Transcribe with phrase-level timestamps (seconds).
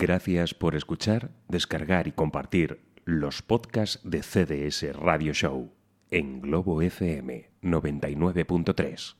[0.00, 5.74] Gracias por escuchar, descargar y compartir los podcasts de CDS Radio Show
[6.10, 9.19] en Globo FM 99.3.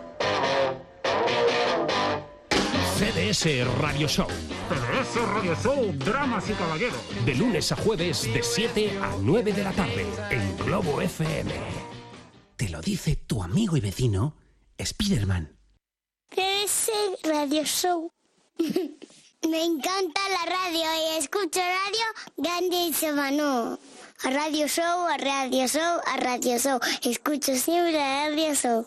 [3.33, 6.99] CDS Radio Show, CDS Radio Show, Dramas y Caballeros.
[7.25, 11.49] de lunes a jueves de 7 a 9 de la tarde en Globo FM.
[12.57, 14.35] Te lo dice tu amigo y vecino,
[14.83, 15.55] Spiderman.
[16.35, 16.91] ese
[17.23, 18.11] Radio Show.
[18.57, 23.79] Me encanta la radio y escucho radio grande y semano.
[24.23, 26.79] A Radio Show, a Radio Show, a Radio Show.
[27.01, 28.85] Escucho siempre a Radio Show.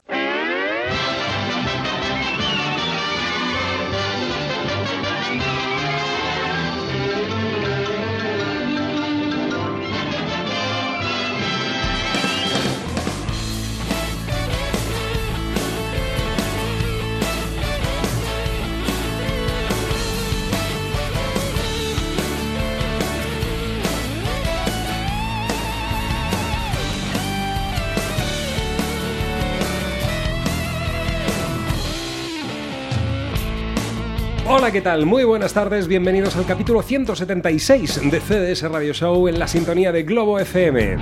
[34.64, 35.04] Hola, ¿qué tal?
[35.04, 40.04] Muy buenas tardes, bienvenidos al capítulo 176 de CDS Radio Show en la sintonía de
[40.04, 40.96] Globo FM.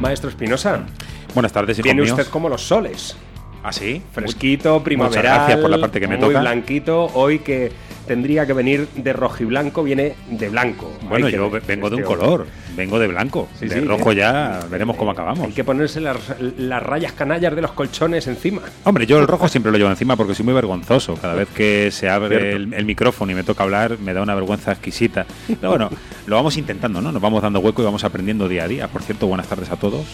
[0.00, 0.84] Maestro Espinosa,
[1.32, 2.18] Buenas tardes, viene míos.
[2.18, 3.16] usted como los soles.
[3.62, 4.02] ¿Ah, sí?
[4.10, 5.22] Fresquito, primaveral.
[5.22, 6.40] gracias por la parte que me muy toca.
[6.40, 7.04] blanquito.
[7.14, 7.70] Hoy que
[8.06, 10.92] tendría que venir de rojiblanco, viene de blanco.
[11.08, 13.48] Bueno, yo ver vengo de un este color, vengo de blanco.
[13.58, 14.16] Sí, de sí, rojo eh.
[14.16, 15.46] ya veremos cómo acabamos.
[15.46, 16.16] Hay que ponerse las,
[16.58, 18.62] las rayas canallas de los colchones encima.
[18.84, 21.14] Hombre, yo el rojo siempre lo llevo encima porque soy muy vergonzoso.
[21.14, 24.34] Cada vez que se abre el, el micrófono y me toca hablar, me da una
[24.34, 25.26] vergüenza exquisita.
[25.46, 25.90] Pero bueno,
[26.26, 27.12] lo vamos intentando, ¿no?
[27.12, 28.88] Nos vamos dando hueco y vamos aprendiendo día a día.
[28.88, 30.04] Por cierto, buenas tardes a todos.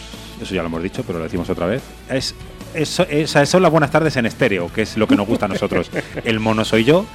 [0.41, 1.81] Eso ya lo hemos dicho, pero lo decimos otra vez.
[2.09, 2.35] Es,
[2.73, 5.49] eso, es- son las buenas tardes en estéreo, que es lo que nos gusta a
[5.49, 5.89] nosotros.
[6.25, 7.05] El mono soy yo.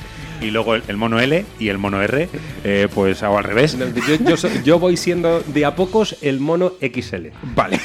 [0.40, 2.28] Y luego el, el mono L y el mono R,
[2.64, 3.76] eh, pues hago al revés.
[3.78, 7.28] Yo, yo so- yo voy siendo de a pocos el mono XL.
[7.54, 7.80] Vale.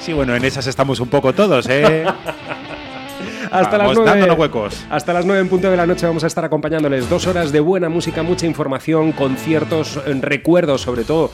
[0.00, 2.04] Sí, bueno, en esas estamos un poco todos, ¿eh?
[3.50, 4.10] Hasta las Vamos 9.
[4.10, 4.84] dándonos huecos.
[4.90, 7.60] Hasta las 9 en punto de la noche vamos a estar acompañándoles dos horas de
[7.60, 11.30] buena música, mucha información, conciertos, recuerdos, sobre todo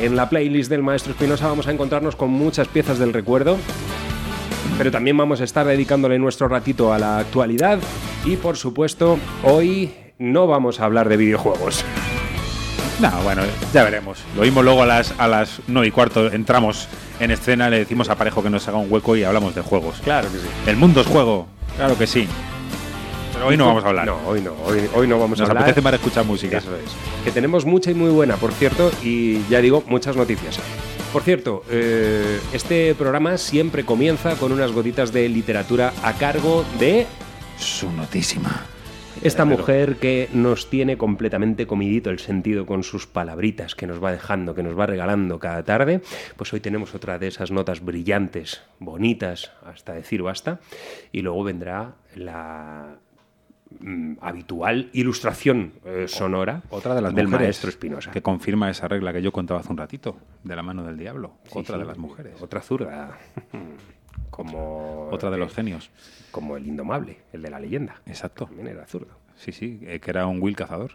[0.00, 3.56] en la playlist del Maestro Espinosa vamos a encontrarnos con muchas piezas del recuerdo.
[4.78, 7.78] Pero también vamos a estar dedicándole nuestro ratito a la actualidad
[8.24, 11.84] y por supuesto hoy no vamos a hablar de videojuegos.
[13.00, 14.18] No, bueno, ya veremos.
[14.36, 16.88] Lo mismo luego a las, a las 9 y cuarto entramos
[17.20, 20.00] en escena, le decimos a Parejo que nos haga un hueco y hablamos de juegos.
[20.04, 20.46] Claro que sí.
[20.66, 21.46] El mundo es juego,
[21.76, 22.28] claro que sí.
[23.32, 24.06] Pero hoy no vamos a hablar.
[24.06, 25.64] No, hoy no, hoy, hoy no vamos Nos a hablar.
[25.64, 26.58] apetece más escuchar música.
[26.58, 27.24] Eso es.
[27.24, 30.58] Que tenemos mucha y muy buena, por cierto, y ya digo, muchas noticias.
[31.12, 37.06] Por cierto, eh, este programa siempre comienza con unas gotitas de literatura a cargo de
[37.58, 38.64] Su notísima.
[39.22, 44.10] esta mujer que nos tiene completamente comidito el sentido con sus palabritas que nos va
[44.10, 46.00] dejando, que nos va regalando cada tarde.
[46.38, 50.60] Pues hoy tenemos otra de esas notas brillantes, bonitas, hasta decir basta.
[51.12, 52.96] Y luego vendrá la
[54.20, 58.10] habitual ilustración eh, sonora Otra de las del mujeres maestro Espinosa.
[58.10, 61.34] que confirma esa regla que yo contaba hace un ratito, de la mano del diablo.
[61.44, 62.40] Sí, otra sí, de las mujeres.
[62.40, 63.18] Otra zurda.
[64.30, 65.90] como Otra de los genios.
[66.30, 68.00] Como el indomable, el de la leyenda.
[68.06, 68.46] Exacto.
[68.46, 69.18] También era zurdo.
[69.36, 70.92] Sí, sí, eh, que era un Will cazador.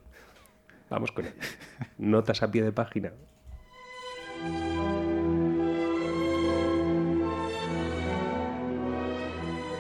[0.90, 1.34] Vamos con él.
[1.98, 3.12] Notas a pie de página.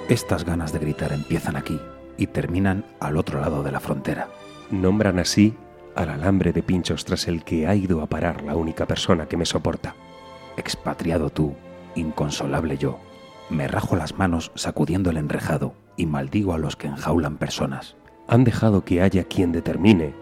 [0.09, 1.79] Estas ganas de gritar empiezan aquí
[2.17, 4.29] y terminan al otro lado de la frontera.
[4.71, 5.55] Nombran así
[5.95, 9.37] al alambre de pinchos tras el que ha ido a parar la única persona que
[9.37, 9.95] me soporta.
[10.55, 11.55] Expatriado tú,
[11.95, 12.99] inconsolable yo,
[13.49, 17.95] me rajo las manos sacudiendo el enrejado y maldigo a los que enjaulan personas.
[18.27, 20.13] Han dejado que haya quien determine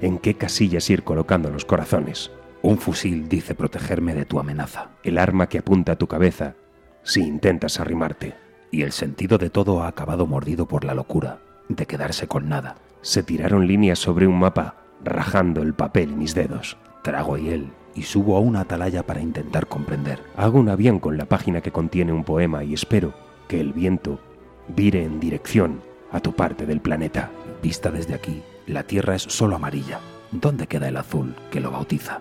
[0.00, 2.30] en qué casillas ir colocando los corazones.
[2.62, 6.54] Un fusil dice protegerme de tu amenaza, El arma que apunta a tu cabeza
[7.02, 8.34] si intentas arrimarte.
[8.70, 12.76] Y el sentido de todo ha acabado mordido por la locura de quedarse con nada.
[13.02, 16.76] Se tiraron líneas sobre un mapa, rajando el papel y mis dedos.
[17.02, 20.22] Trago y él y subo a una atalaya para intentar comprender.
[20.36, 23.14] Hago un avión con la página que contiene un poema y espero
[23.48, 24.20] que el viento
[24.68, 25.80] vire en dirección
[26.12, 27.30] a tu parte del planeta.
[27.62, 30.00] Vista desde aquí, la tierra es solo amarilla.
[30.30, 32.20] ¿Dónde queda el azul que lo bautiza?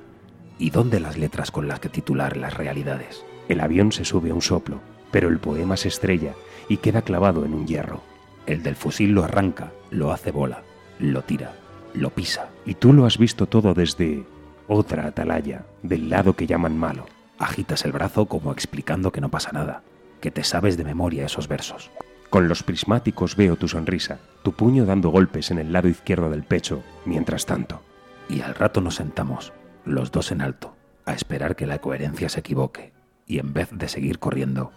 [0.58, 3.24] ¿Y dónde las letras con las que titular las realidades?
[3.48, 4.80] El avión se sube a un soplo,
[5.12, 6.34] pero el poema se estrella
[6.70, 8.02] y queda clavado en un hierro.
[8.46, 10.64] El del fusil lo arranca, lo hace bola,
[11.00, 11.54] lo tira,
[11.94, 12.50] lo pisa.
[12.66, 14.26] Y tú lo has visto todo desde
[14.68, 17.06] otra atalaya, del lado que llaman malo.
[17.40, 19.84] Agitas el brazo como explicando que no pasa nada,
[20.22, 21.92] que te sabes de memoria esos versos.
[22.30, 26.44] Con los prismáticos veo tu sonrisa, tu puño dando golpes en el lado izquierdo del
[26.44, 27.82] pecho, mientras tanto.
[28.28, 29.54] Y al rato nos sentamos,
[29.86, 30.76] los dos en alto,
[31.06, 32.92] a esperar que la coherencia se equivoque
[33.26, 34.72] y en vez de seguir corriendo,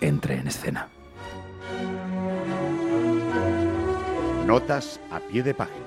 [0.00, 0.88] entre en escena.
[4.46, 5.86] Notas a pie de página.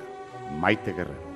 [0.59, 1.31] Maite Guerrero.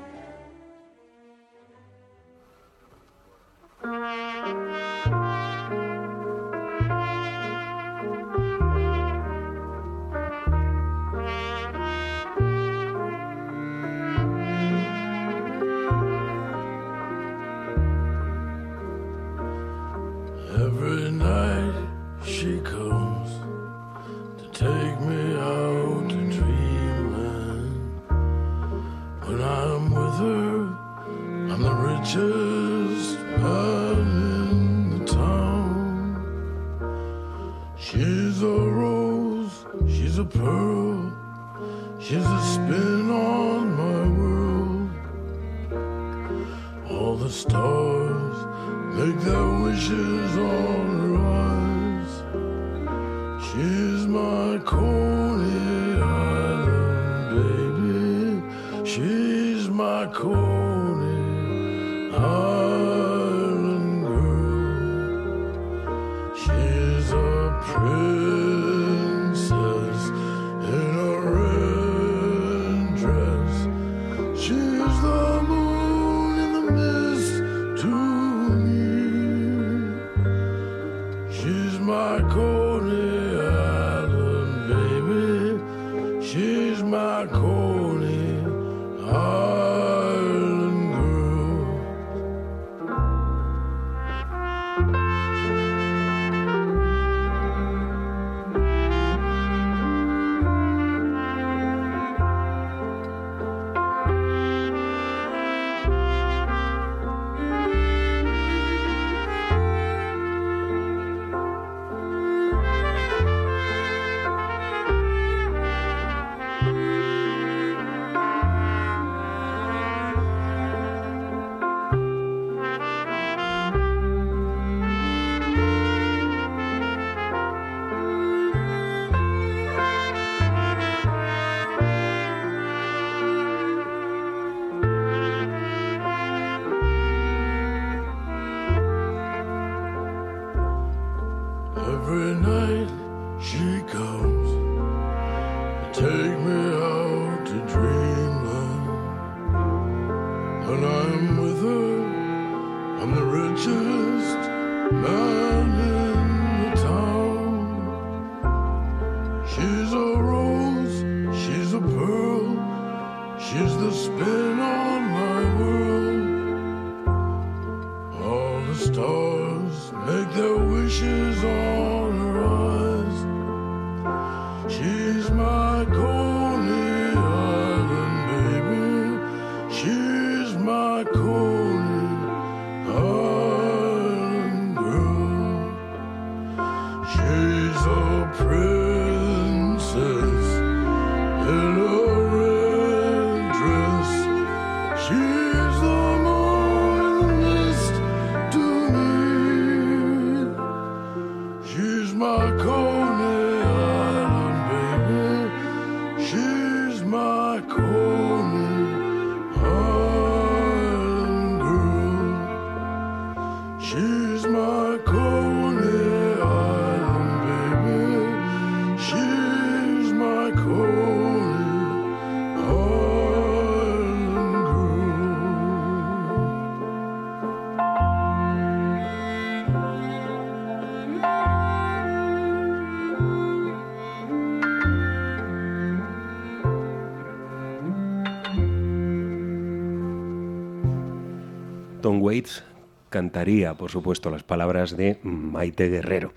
[243.15, 246.33] Cantaría, por supuesto, las palabras de Maite Guerrero.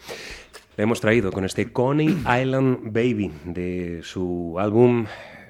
[0.76, 5.06] Le hemos traído con este Coney Island Baby de su álbum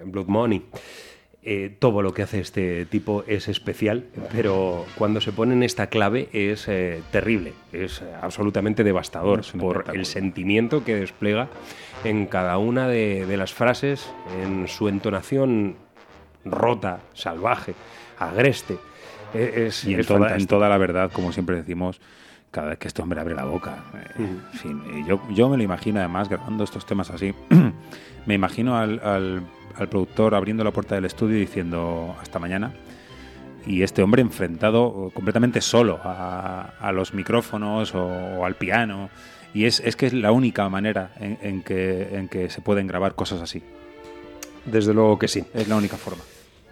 [0.06, 0.64] Blood Money.
[1.42, 5.88] eh, todo lo que hace este tipo es especial, pero cuando se pone en esta
[5.88, 11.50] clave es eh, terrible, es absolutamente devastador Es por el sentimiento que despliega
[12.04, 14.10] en cada una de, de las frases,
[14.42, 15.76] en su entonación
[16.46, 17.74] rota, salvaje,
[18.18, 18.78] agreste.
[19.34, 22.00] Es, Y en es toda, en toda la verdad, como siempre decimos,
[22.50, 23.84] cada vez que este hombre abre la boca.
[24.18, 27.34] en fin, eh, yo, yo me lo imagino además grabando estos temas así.
[28.26, 29.42] me imagino al, al-
[29.76, 32.72] al productor abriendo la puerta del estudio y diciendo hasta mañana.
[33.66, 39.08] Y este hombre enfrentado completamente solo a, a los micrófonos o, o al piano.
[39.54, 42.86] Y es, es que es la única manera en, en que, en que se pueden
[42.86, 43.62] grabar cosas así.
[44.64, 45.44] Desde luego que sí.
[45.54, 46.22] Es la única forma.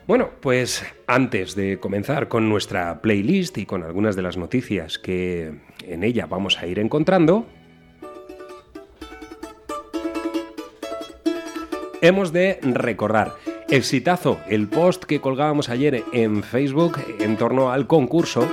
[0.06, 5.52] Bueno, pues antes de comenzar con nuestra playlist y con algunas de las noticias que
[5.84, 7.44] en ella vamos a ir encontrando,
[12.00, 13.32] hemos de recordar
[13.68, 18.48] exitazo el post que colgábamos ayer en Facebook en torno al concurso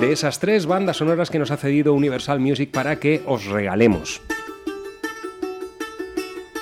[0.00, 4.22] de esas tres bandas sonoras que nos ha cedido Universal Music para que os regalemos.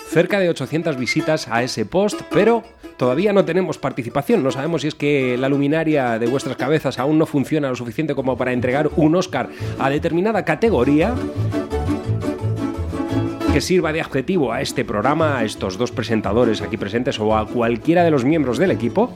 [0.09, 2.63] Cerca de 800 visitas a ese post, pero
[2.97, 4.43] todavía no tenemos participación.
[4.43, 8.15] No sabemos si es que la luminaria de vuestras cabezas aún no funciona lo suficiente
[8.15, 9.49] como para entregar un Oscar
[9.79, 11.15] a determinada categoría
[13.53, 17.47] que sirva de adjetivo a este programa, a estos dos presentadores aquí presentes o a
[17.47, 19.15] cualquiera de los miembros del equipo.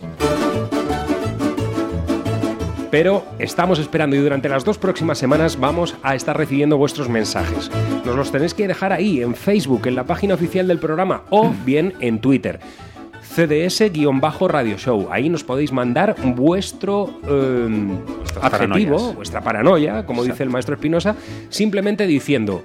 [2.90, 7.70] Pero estamos esperando y durante las dos próximas semanas vamos a estar recibiendo vuestros mensajes.
[8.04, 11.52] Nos los tenéis que dejar ahí en Facebook, en la página oficial del programa o
[11.64, 12.58] bien en Twitter.
[13.34, 15.08] CDS-Radio Show.
[15.10, 17.68] Ahí nos podéis mandar vuestro eh,
[18.40, 19.14] adjetivo, paranoias.
[19.14, 21.16] vuestra paranoia, como dice el maestro Espinosa,
[21.49, 22.64] simplemente diciendo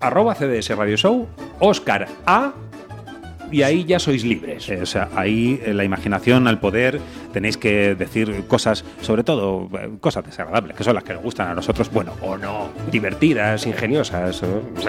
[0.00, 1.26] arroba CDS Radio Show,
[1.60, 2.52] Oscar A,
[3.50, 4.68] y ahí ya sois libres.
[4.68, 7.00] Eh, o sea, ahí eh, la imaginación al poder
[7.34, 11.48] tenéis que decir cosas, sobre todo eh, cosas desagradables, que son las que nos gustan
[11.48, 12.68] a nosotros, bueno, o no.
[12.90, 14.40] Divertidas, ingeniosas.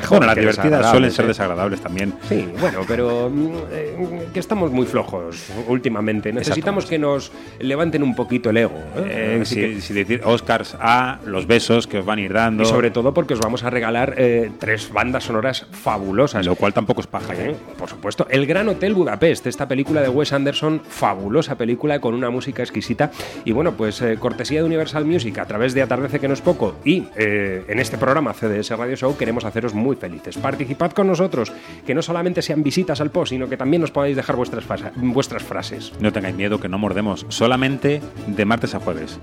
[0.10, 2.14] Bueno, las divertidas suelen ser desagradables también.
[2.30, 6.32] Sí, bueno, pero mm, eh, que estamos muy flojos últimamente.
[6.32, 8.78] Necesitamos que nos levanten un poquito el ego.
[8.98, 9.40] ¿eh?
[9.42, 12.64] Eh, si, que- si decir Oscars a los besos que os van a ir dando,
[12.64, 16.46] y sobre todo porque os vamos a regalar eh, tres bandas sonoras fabulosas.
[16.46, 17.34] lo cual tampoco es paja.
[17.78, 22.30] Por supuesto, El Gran Hotel Budapest, esta película de Wes Anderson, fabulosa película con una
[22.36, 23.12] música exquisita.
[23.44, 26.42] Y bueno, pues eh, cortesía de Universal Music a través de Atardece que no es
[26.42, 30.38] poco y eh, en este programa CDS Radio Show queremos haceros muy felices.
[30.38, 31.52] Participad con nosotros,
[31.86, 34.66] que no solamente sean visitas al post, sino que también nos podáis dejar vuestras,
[34.96, 35.94] vuestras frases.
[36.00, 39.20] No tengáis miedo que no mordemos, solamente de martes a jueves.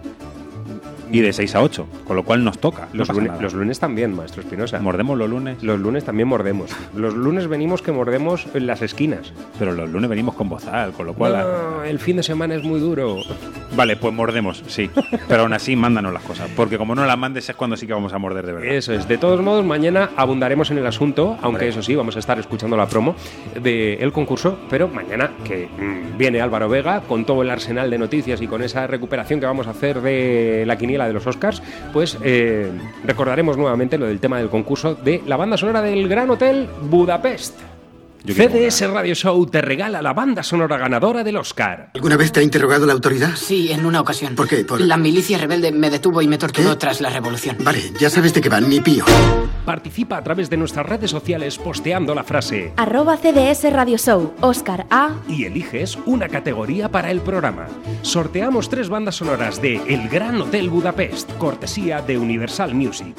[1.12, 2.88] Y de 6 a 8, con lo cual nos toca.
[2.92, 4.80] Los, lunes, los lunes también, maestro Espinosa.
[4.80, 6.70] Mordemos los lunes, Los lunes también mordemos.
[6.96, 9.32] Los lunes venimos que mordemos en las esquinas.
[9.58, 11.32] pero los lunes venimos con bozal, con lo cual...
[11.32, 13.18] No, el fin de semana es muy duro.
[13.76, 14.90] Vale, pues mordemos, sí.
[15.28, 16.48] Pero aún así, mándanos las cosas.
[16.56, 18.74] Porque como no las mandes es cuando sí que vamos a morder de verdad.
[18.74, 19.06] Eso es.
[19.06, 22.76] De todos modos, mañana abundaremos en el asunto, aunque eso sí, vamos a estar escuchando
[22.76, 23.14] la promo
[23.60, 28.40] del concurso, pero mañana que mm, viene Álvaro Vega con todo el arsenal de noticias
[28.40, 32.18] y con esa recuperación que vamos a hacer de la quiniela de los Oscars, pues
[32.22, 32.70] eh,
[33.04, 37.71] recordaremos nuevamente lo del tema del concurso de la banda sonora del Gran Hotel Budapest.
[38.24, 41.90] CDS Radio Show te regala la banda sonora ganadora del Oscar.
[41.94, 43.34] ¿Alguna vez te ha interrogado la autoridad?
[43.34, 44.36] Sí, en una ocasión.
[44.36, 44.64] ¿Por qué?
[44.64, 46.76] Por- La milicia rebelde me detuvo y me torturó ¿Qué?
[46.76, 47.56] tras la revolución.
[47.64, 49.04] Vale, ya sabes de qué van, ni pío.
[49.66, 54.86] Participa a través de nuestras redes sociales posteando la frase Arroba CDS Radio Show, Oscar
[54.90, 55.10] A.
[55.28, 57.66] y eliges una categoría para el programa.
[58.02, 63.14] Sorteamos tres bandas sonoras de El Gran Hotel Budapest, cortesía de Universal Music.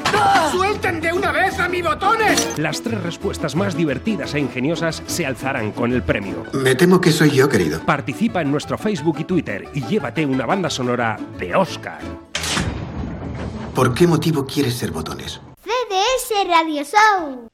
[0.52, 2.48] ¡Suelten de una vez a mi botones!
[2.58, 6.44] Las tres respuestas más divertidas e ingeniosas se alzarán con el premio.
[6.54, 7.80] Me temo que soy yo, querido.
[7.86, 12.00] Participa en nuestro Facebook y Twitter y llévate una banda sonora de Oscar.
[13.74, 15.42] ¿Por qué motivo quieres ser botones?
[15.64, 17.53] CDS Radio Show.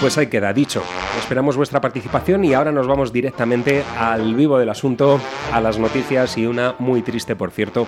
[0.00, 0.82] Pues ahí queda dicho.
[1.18, 5.20] Esperamos vuestra participación y ahora nos vamos directamente al vivo del asunto,
[5.52, 7.86] a las noticias y una muy triste, por cierto,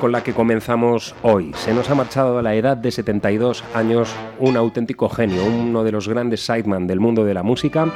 [0.00, 1.52] con la que comenzamos hoy.
[1.54, 5.92] Se nos ha marchado a la edad de 72 años un auténtico genio, uno de
[5.92, 7.86] los grandes sideman del mundo de la música.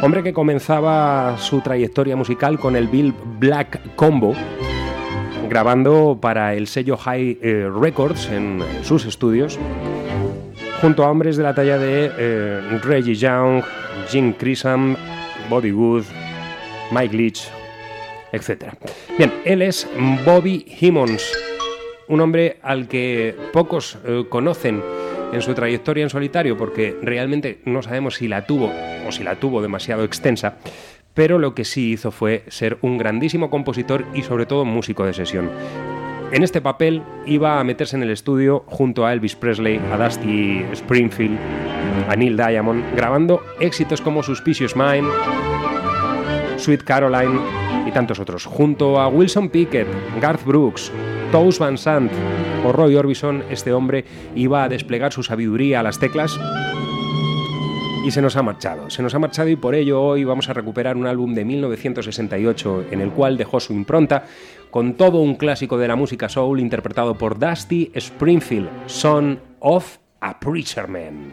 [0.00, 4.32] Hombre que comenzaba su trayectoria musical con el Bill Black Combo,
[5.48, 9.58] grabando para el sello High eh, Records en sus estudios
[10.80, 13.62] junto a hombres de la talla de eh, Reggie Young,
[14.08, 14.96] Jim Chisholm,
[15.48, 16.04] Bobby Wood,
[16.92, 17.48] Mike Leach,
[18.32, 18.74] etc.
[19.16, 19.88] Bien, él es
[20.24, 21.32] Bobby Himmons,
[22.08, 24.82] un hombre al que pocos eh, conocen
[25.32, 28.72] en su trayectoria en solitario porque realmente no sabemos si la tuvo
[29.06, 30.56] o si la tuvo demasiado extensa,
[31.14, 35.14] pero lo que sí hizo fue ser un grandísimo compositor y sobre todo músico de
[35.14, 35.50] sesión.
[36.32, 40.64] En este papel iba a meterse en el estudio junto a Elvis Presley, a Dusty
[40.72, 41.38] Springfield,
[42.08, 45.08] a Neil Diamond, grabando éxitos como Suspicious Mind,
[46.56, 47.40] Sweet Caroline
[47.86, 49.86] y tantos otros, junto a Wilson Pickett,
[50.20, 50.90] Garth Brooks,
[51.30, 52.10] Toast Van Sant
[52.64, 54.04] o Roy Orbison, este hombre
[54.34, 56.38] iba a desplegar su sabiduría a las teclas
[58.06, 58.88] y se nos ha marchado.
[58.88, 62.84] Se nos ha marchado y por ello hoy vamos a recuperar un álbum de 1968
[62.92, 64.22] en el cual dejó su impronta
[64.70, 70.38] con todo un clásico de la música soul interpretado por Dusty Springfield, Son of a
[70.38, 71.32] Preacher Man.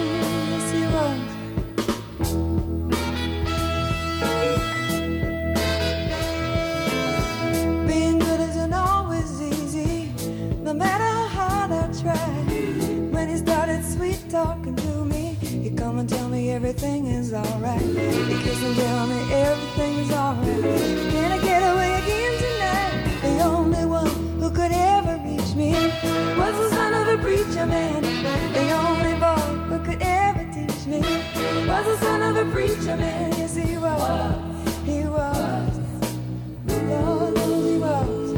[14.31, 17.81] Talking to me, he'd come and tell me everything is alright.
[17.81, 21.11] He'd kiss and tell me everything is alright.
[21.11, 23.21] Can I get away again tonight?
[23.23, 24.07] The only one
[24.39, 25.73] who could ever reach me
[26.39, 28.01] was the son of a preacher man.
[28.53, 31.01] The only boy who could ever teach me
[31.67, 33.31] was the son of a preacher man.
[33.37, 34.79] Yes, he was.
[34.85, 35.79] He was.
[36.87, 38.30] Lord he was.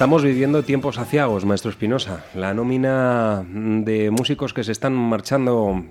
[0.00, 2.24] Estamos viviendo tiempos aciagos, maestro Espinosa.
[2.34, 5.84] La nómina de músicos que se están marchando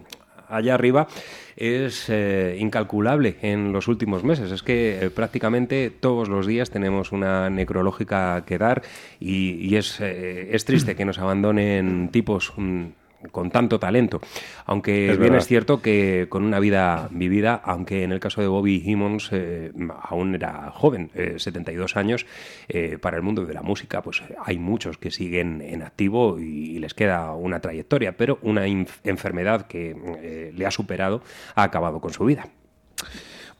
[0.50, 1.08] allá arriba
[1.56, 4.52] es eh, incalculable en los últimos meses.
[4.52, 8.82] Es que eh, prácticamente todos los días tenemos una necrológica que dar
[9.20, 12.86] y, y es, eh, es triste que nos abandonen tipos mm,
[13.32, 14.22] con tanto talento.
[14.66, 15.38] Aunque Es bien verdad.
[15.40, 19.72] es cierto que con una vida vivida, aunque en el caso de Bobby Hemmons eh,
[20.04, 22.26] aún era joven, eh, 72 años,
[22.68, 26.76] eh, para el mundo de la música pues hay muchos que siguen en activo y,
[26.76, 31.22] y les queda una trayectoria, pero una enfermedad que eh, le ha superado
[31.56, 32.48] ha acabado con su vida.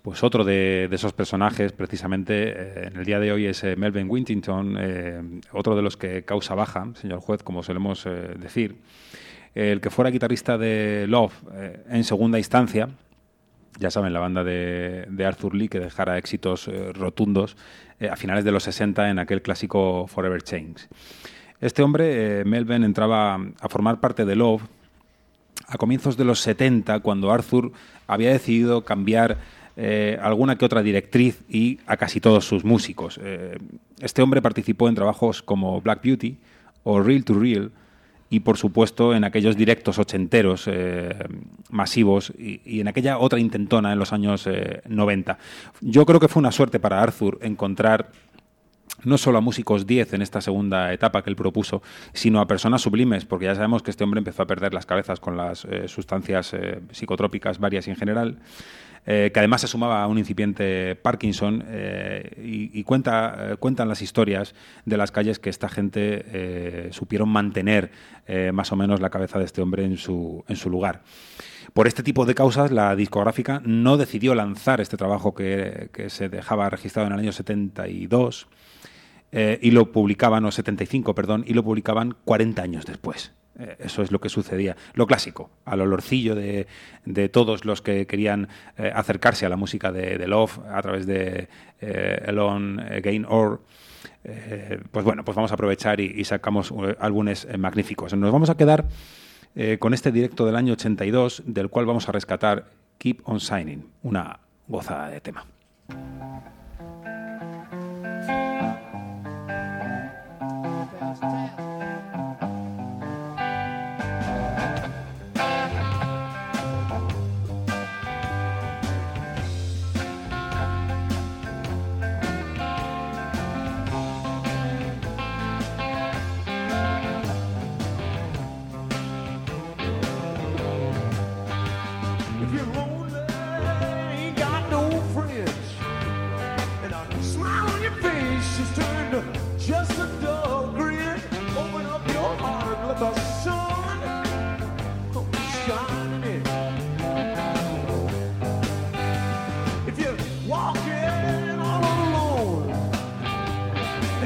[0.02, 3.76] Pues otro de, de esos personajes, precisamente, eh, en el día de hoy es eh,
[3.76, 8.78] Melvin Wintington, eh, otro de los que causa baja, señor juez, como solemos decir.
[9.56, 12.90] El que fuera guitarrista de Love eh, en segunda instancia,
[13.80, 17.58] ya saben, la banda de, Arthur Lee que dejara éxitos eh, rotundos
[18.00, 20.88] eh, a finales de los 60 en aquel clásico Forever Change.
[21.62, 24.62] Este hombre, Melvin, entraba a formar parte de Love
[25.68, 27.72] a comienzos de los 70, cuando Arthur
[28.08, 29.38] había decidido cambiar
[30.22, 33.20] alguna que otra directriz y a casi todos sus músicos.
[34.02, 36.38] Este hombre participó en trabajos como Black Beauty
[36.84, 37.72] o Real to Real
[38.30, 41.16] y, por supuesto, en aquellos directos ochenteros eh,
[41.70, 45.38] masivos y, en aquella otra intentona en los años eh, 90.
[45.82, 48.12] Yo creo que fue una suerte para Arthur encontrar
[49.04, 51.82] no solo a músicos 10 en esta segunda etapa que él propuso,
[52.14, 55.20] sino a personas sublimes, porque ya sabemos que este hombre empezó a perder las cabezas
[55.20, 58.40] con las eh, sustancias eh, psicotrópicas varias y en general,
[59.12, 64.54] eh, que además se sumaba a un incipiente Parkinson eh, y, eh, cuentan las historias
[64.86, 67.90] de las calles que esta gente supieron mantener
[68.54, 71.02] más o menos la cabeza de este hombre en su, lugar.
[71.74, 76.30] Por este tipo de causas, la discográfica no decidió lanzar este trabajo que, que se
[76.30, 78.48] dejaba registrado en el año 72
[79.32, 83.34] eh, y lo publicaban, o 75, perdón, y lo publicaban 40 años después.
[83.60, 84.76] Eh, Eso es lo que sucedía.
[84.94, 86.66] Lo clásico, al olorcillo de,
[87.06, 91.50] de todos los que querían eh, acercarse a la música de, Love a través de
[91.82, 93.62] eh, Alone Again Or.
[94.24, 98.14] eh, pues bueno, pues vamos a aprovechar y, y sacamos álbumes magníficos.
[98.14, 98.86] Nos vamos a quedar
[99.80, 102.66] con este directo del año 82, del cual vamos a rescatar
[102.98, 105.46] Keep on Shining, una gozada de tema.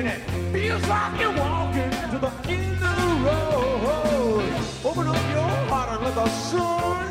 [0.06, 4.44] And it feels like you're walking to the end of the road,
[4.84, 7.08] open up your heart and let the sun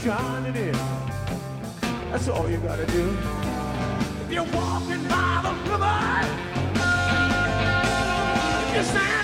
[0.00, 0.72] shining in.
[2.10, 3.16] That's all you gotta do.
[4.22, 5.98] If you're walking by the river,
[8.64, 9.17] if you're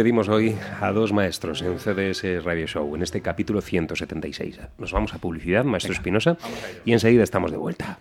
[0.00, 4.58] Despedimos hoy a dos maestros en CDS Radio Show, en este capítulo 176.
[4.78, 6.38] Nos vamos a publicidad, maestro Espinosa,
[6.86, 7.98] y enseguida estamos de vuelta.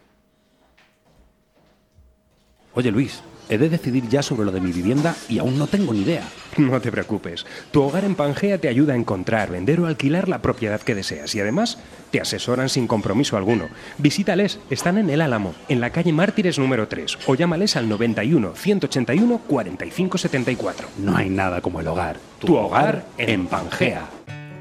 [2.73, 5.93] Oye Luis, he de decidir ya sobre lo de mi vivienda y aún no tengo
[5.93, 6.23] ni idea.
[6.57, 7.45] No te preocupes.
[7.71, 11.33] Tu hogar en Pangea te ayuda a encontrar, vender o alquilar la propiedad que deseas
[11.35, 11.77] y además
[12.11, 13.69] te asesoran sin compromiso alguno.
[13.97, 18.55] Visítales, están en El Álamo, en la calle Mártires número 3 o llámales al 91
[18.55, 20.87] 181 45 74.
[20.97, 22.17] No hay nada como el hogar.
[22.39, 24.07] Tu hogar en Pangea.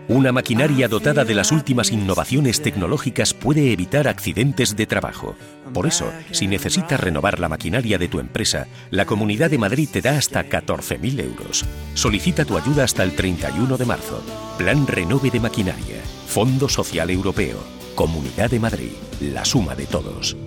[0.08, 5.36] Una maquinaria dotada de las últimas innovaciones tecnológicas puede evitar accidentes de trabajo.
[5.74, 10.00] Por eso, si necesitas renovar la maquinaria de tu empresa, la Comunidad de Madrid te
[10.00, 11.66] da hasta 14.000 euros.
[11.92, 14.22] Solicita tu ayuda hasta el 31 de marzo.
[14.56, 16.00] Plan Renove de Maquinaria.
[16.26, 17.58] Fondo Social Europeo.
[17.94, 18.92] Comunidad de Madrid.
[19.20, 20.38] La suma de todos.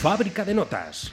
[0.00, 1.12] Fábrica de notas.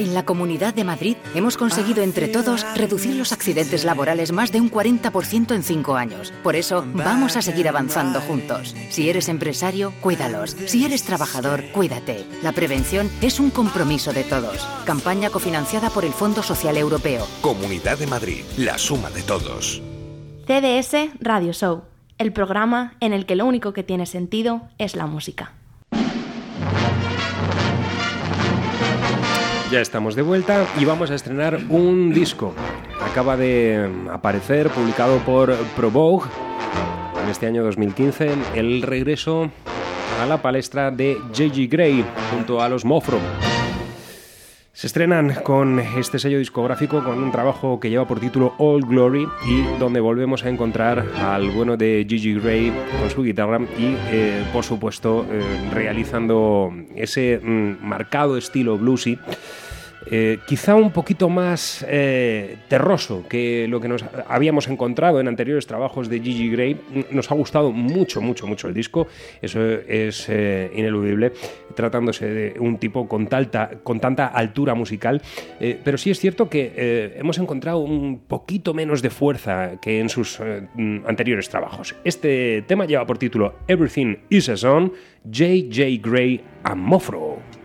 [0.00, 4.58] En la Comunidad de Madrid hemos conseguido entre todos reducir los accidentes laborales más de
[4.58, 6.32] un 40% en cinco años.
[6.42, 8.74] Por eso vamos a seguir avanzando juntos.
[8.88, 10.56] Si eres empresario, cuídalos.
[10.64, 12.24] Si eres trabajador, cuídate.
[12.42, 14.66] La prevención es un compromiso de todos.
[14.86, 17.26] Campaña cofinanciada por el Fondo Social Europeo.
[17.42, 19.82] Comunidad de Madrid, la suma de todos.
[20.46, 21.82] CDS Radio Show,
[22.16, 25.59] el programa en el que lo único que tiene sentido es la música.
[29.70, 32.52] Ya estamos de vuelta y vamos a estrenar un disco.
[33.08, 36.28] Acaba de aparecer, publicado por Provogue
[37.22, 39.48] en este año 2015, el regreso
[40.20, 41.68] a la palestra de J.G.
[41.70, 43.18] Gray junto a los Mofro.
[44.80, 49.28] Se estrenan con este sello discográfico con un trabajo que lleva por título All Glory
[49.46, 54.42] y donde volvemos a encontrar al bueno de Gigi Gray con su guitarra y eh,
[54.54, 59.18] por supuesto eh, realizando ese mm, marcado estilo bluesy.
[60.06, 65.66] Eh, quizá un poquito más eh, terroso que lo que nos habíamos encontrado en anteriores
[65.66, 66.80] trabajos de Gigi Gray.
[67.10, 69.08] Nos ha gustado mucho, mucho, mucho el disco,
[69.42, 71.32] eso es eh, ineludible,
[71.74, 73.28] tratándose de un tipo con,
[73.82, 75.22] con tanta altura musical,
[75.58, 80.40] pero sí es cierto que hemos encontrado un poquito menos de fuerza que en sus
[81.06, 81.94] anteriores trabajos.
[82.04, 84.92] Este tema lleva por título Everything is a Song,
[85.24, 86.00] J.J.
[86.02, 87.59] Gray and Mofro.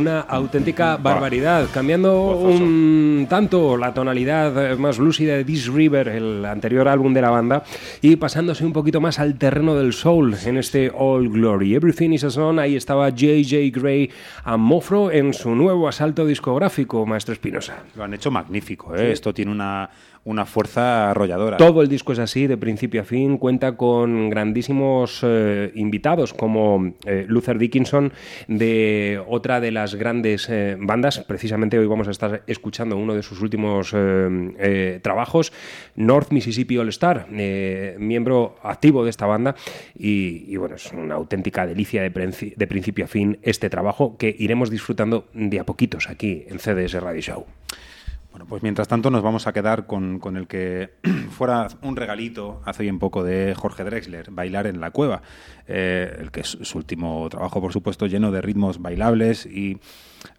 [0.00, 6.46] Una auténtica barbaridad, cambiando un tanto la tonalidad eh, más lúcida de This River, el
[6.46, 7.64] anterior álbum de la banda,
[8.00, 11.74] y pasándose un poquito más al terreno del soul en este All Glory.
[11.74, 13.78] Everything is a Song, ahí estaba J.J.
[13.78, 14.10] Gray
[14.42, 17.84] a Mofro en su nuevo asalto discográfico, Maestro Espinosa.
[17.94, 19.12] Lo han hecho magnífico, ¿eh?
[19.12, 19.90] Esto tiene una,
[20.24, 21.56] una fuerza arrolladora.
[21.56, 23.38] Todo el disco es así, de principio a fin.
[23.38, 28.12] Cuenta con grandísimos eh, invitados como eh, Luther Dickinson,
[28.46, 31.20] de otra de las grandes eh, bandas.
[31.20, 33.94] Precisamente hoy vamos a estar escuchando uno de sus últimos
[35.02, 35.52] trabajos,
[35.96, 39.54] North Mississippi All Star, miembro activo de esta banda.
[39.96, 42.10] Y, bueno, es una auténtica delicia de,
[42.56, 47.00] de principio a fin este trabajo que iremos disfrutando de a poquitos aquí en CDS
[47.00, 47.46] Radio Show.
[48.46, 50.94] Pues mientras tanto nos vamos a quedar con, con el que
[51.30, 55.22] fuera un regalito hace bien poco de Jorge Drexler, Bailar en la Cueva,
[55.66, 59.78] eh, el que es su último trabajo, por supuesto, lleno de ritmos bailables y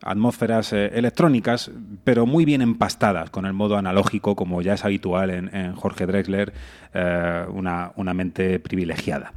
[0.02, 1.72] atmósferas eh, electrónicas,
[2.04, 6.54] pero muy bien empastadas con el modo analógico, como ya es habitual en, Jorge Drexler,
[6.94, 9.34] eh, una, una mente privilegiada.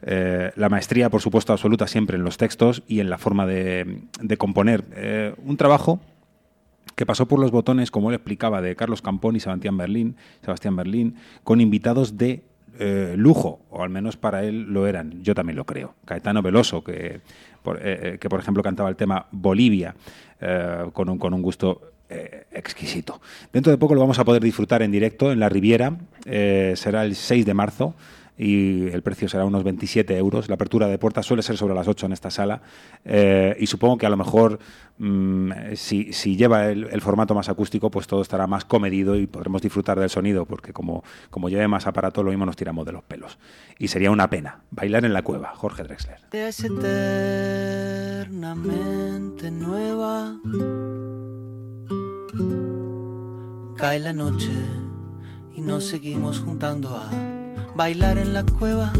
[0.00, 4.36] La maestría, por supuesto, absoluta siempre en los textos y en la forma de, de
[4.36, 5.34] componer.
[5.42, 6.00] Un trabajo
[6.98, 10.74] que pasó por los botones, como él explicaba, de Carlos Campón y Sebastián Berlín, Sebastián
[10.74, 12.42] Berlín con invitados de
[12.80, 15.22] eh, lujo, o al menos para él lo eran.
[15.22, 15.94] Yo también lo creo.
[16.04, 17.20] Caetano Veloso, que
[17.62, 17.82] por, eh,
[18.14, 19.94] eh, que por ejemplo cantaba el tema Bolivia,
[20.92, 23.20] con, un, con un gusto exquisito.
[23.52, 27.14] Dentro de poco lo vamos a poder disfrutar en directo en la Riviera, será el
[27.14, 27.94] 6 de marzo
[28.38, 30.48] y el precio será unos 27 euros.
[30.48, 32.62] La apertura de puertas suele ser sobre las 8 en esta sala
[33.04, 34.60] eh, y supongo que a lo mejor
[34.98, 39.60] mm, si, si lleva el, formato más acústico pues todo estará más comedido y podremos
[39.60, 43.02] disfrutar del sonido porque como, como lleve más aparato lo mismo nos tiramos de los
[43.02, 43.38] pelos.
[43.78, 44.60] Y sería una pena.
[44.70, 46.20] Bailar en la cueva, Jorge Drexler.
[46.32, 46.64] es
[49.50, 50.38] nueva.
[53.76, 54.50] Cae la noche
[55.54, 57.37] y nos seguimos juntando a
[57.78, 58.92] bailar en la cueva.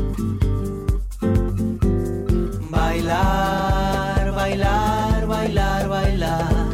[2.70, 6.68] Bailar, bailar, bailar, bailar.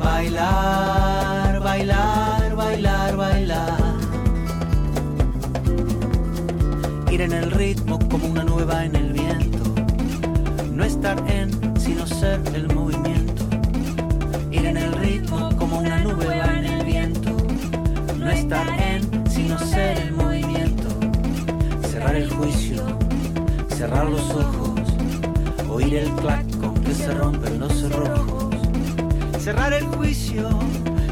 [0.00, 3.78] Bailar, bailar, bailar, bailar.
[7.10, 9.64] Ir en el ritmo como una nueva en el viento.
[10.72, 11.55] No estar en,
[18.46, 20.88] estar en, sino ser el movimiento.
[21.90, 22.80] Cerrar el juicio,
[23.68, 24.80] cerrar los ojos,
[25.68, 28.54] oír el clac con que se rompen los cerrojos.
[29.40, 30.48] Cerrar el juicio,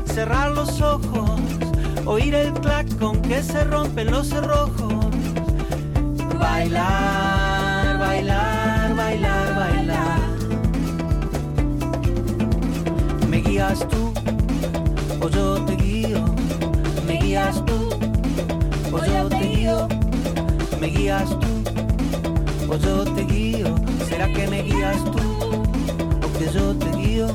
[0.04, 1.40] cerrar los ojos,
[2.06, 4.94] oír el clac con que se rompen los cerrojos.
[6.38, 10.20] Bailar, bailar, bailar, bailar.
[13.28, 14.12] Me guías tú,
[15.20, 15.53] o yo
[18.92, 19.88] o yo te guío.
[20.80, 23.74] Me guías tú, o yo te guío.
[24.08, 25.18] ¿Será que me guías tú,
[26.24, 27.26] o que yo te guío?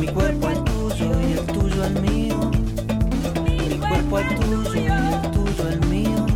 [0.00, 2.50] Mi cuerpo al tuyo y el tuyo al mío.
[3.68, 6.26] Mi cuerpo al tuyo y el tuyo al mío.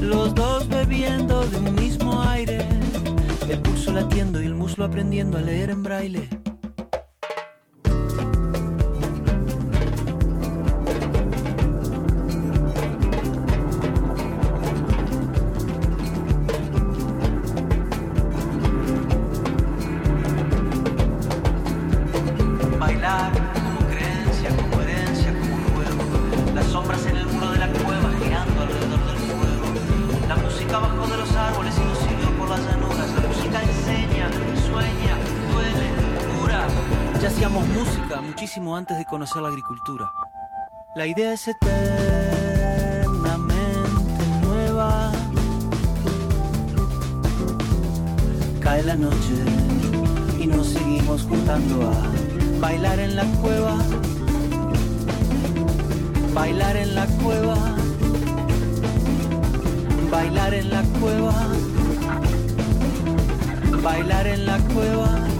[0.00, 2.66] Los dos bebiendo de un mismo aire.
[3.48, 6.37] El pulso latiendo y el muslo aprendiendo a leer en braille.
[39.18, 40.12] Conocer la agricultura.
[40.94, 43.56] La idea es eternamente
[44.42, 45.10] nueva.
[48.60, 49.34] Cae la noche
[50.38, 51.94] y nos seguimos juntando a
[52.60, 53.76] bailar en la cueva.
[56.32, 57.56] Bailar en la cueva.
[60.12, 61.34] Bailar en la cueva.
[63.82, 65.37] Bailar en la cueva.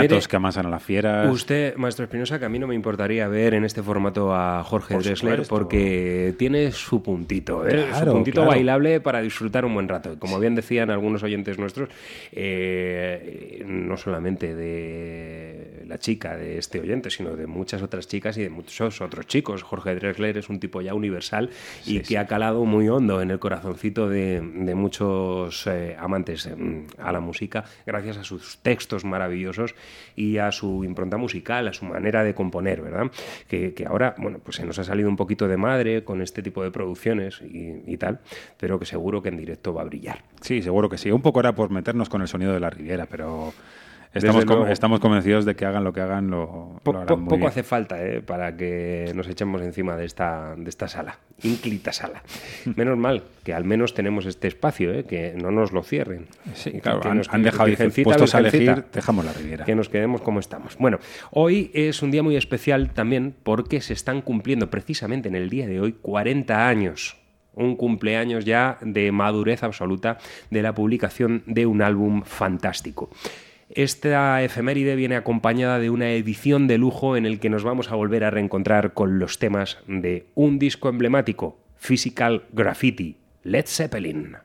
[0.00, 1.30] Mire, que amasan a las fieras.
[1.30, 4.94] Usted, maestro Espinosa, que a mí no me importaría ver en este formato a Jorge
[4.94, 5.48] Por supuesto.
[5.48, 7.86] porque tiene su puntito, ¿eh?
[7.88, 8.50] Claro, su puntito claro.
[8.50, 10.18] bailable para disfrutar un buen rato.
[10.18, 11.88] Como bien decían algunos oyentes nuestros,
[12.32, 18.42] eh, no solamente de la chica de este oyente, sino de muchas otras chicas y
[18.42, 19.62] de muchos otros chicos.
[19.62, 21.50] Jorge Drexler es un tipo ya universal
[21.84, 26.84] y que ha calado muy hondo en el corazoncito de, de muchos eh, amantes eh,
[26.98, 29.74] a la música gracias a sus textos maravillosos
[30.14, 33.10] y a su impronta musical, a su manera de componer, ¿verdad?
[33.48, 36.62] Que, ahora, bueno, pues se nos ha salido un poquito de madre con este tipo
[36.62, 38.20] de producciones y, y tal,
[38.58, 40.22] pero que seguro que en directo va a brillar.
[40.40, 41.10] Sí, seguro que sí.
[41.10, 43.52] Un poco era por meternos con el sonido de la Riviera, pero
[44.18, 44.66] estamos, luego.
[44.68, 47.36] estamos convencidos de que hagan lo que hagan, lo, Po- lo harán po- muy poco
[47.38, 47.48] bien.
[47.48, 48.20] hace falta ¿eh?
[48.22, 52.22] para que nos echemos encima de esta, de esta sala, ínclita sala.
[52.76, 55.04] Menos mal que al menos tenemos este espacio, ¿eh?
[55.04, 56.26] que no nos lo cierren.
[56.54, 57.68] Sí, Que- claro, que han- nos- han dejado,
[58.04, 59.64] puestos a elegir, dejamos la Riviera.
[59.64, 60.76] Que nos quedemos como estamos.
[60.78, 60.98] Bueno,
[61.30, 65.66] hoy es un día muy especial también porque se están cumpliendo precisamente en el día
[65.66, 67.16] de hoy 40 años
[67.58, 70.18] un cumpleaños ya de madurez absoluta
[70.50, 73.08] de la publicación de un álbum fantástico.
[73.68, 77.96] Esta efeméride viene acompañada de una edición de lujo en el que nos vamos a
[77.96, 84.36] volver a reencontrar con los temas de un disco emblemático, Physical Graffiti, Led Zeppelin.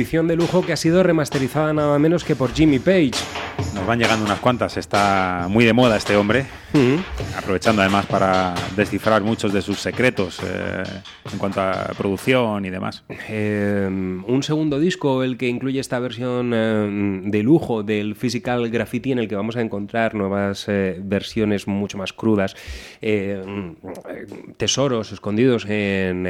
[0.00, 3.10] Edición de lujo que ha sido remasterizada nada menos que por Jimmy Page.
[3.74, 4.78] Nos van llegando unas cuantas.
[4.78, 6.46] Está muy de moda este hombre.
[7.36, 10.84] Aprovechando además para descifrar muchos de sus secretos eh,
[11.30, 13.02] en cuanto a producción y demás.
[13.28, 19.12] Eh, un segundo disco, el que incluye esta versión eh, de lujo del Physical Graffiti,
[19.12, 22.56] en el que vamos a encontrar nuevas versiones mucho más crudas,
[23.02, 23.42] eh,
[24.56, 26.26] tesoros escondidos en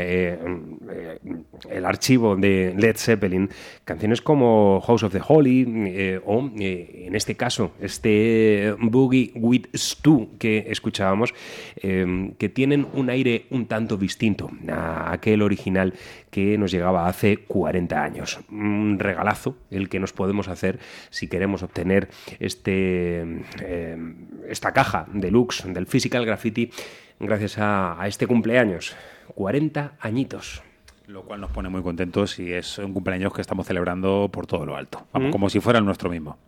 [1.69, 3.51] el archivo de Led Zeppelin,
[3.85, 9.67] canciones como House of the Holy eh, o, eh, en este caso, este Boogie with
[9.75, 11.35] Stu que escuchábamos,
[11.77, 15.95] eh, que tienen un aire un tanto distinto a aquel original
[16.31, 18.41] que nos llegaba hace 40 años.
[18.51, 20.79] Un regalazo el que nos podemos hacer
[21.11, 22.09] si queremos obtener
[22.39, 23.97] este, eh,
[24.49, 26.71] esta caja deluxe del Physical Graffiti
[27.19, 28.95] gracias a este cumpleaños.
[29.35, 30.63] 40 añitos.
[31.11, 34.65] Lo cual nos pone muy contentos y es un cumpleaños que estamos celebrando por todo
[34.65, 35.07] lo alto.
[35.13, 35.33] Vamos, Mm.
[35.33, 36.39] como si fuera el nuestro mismo.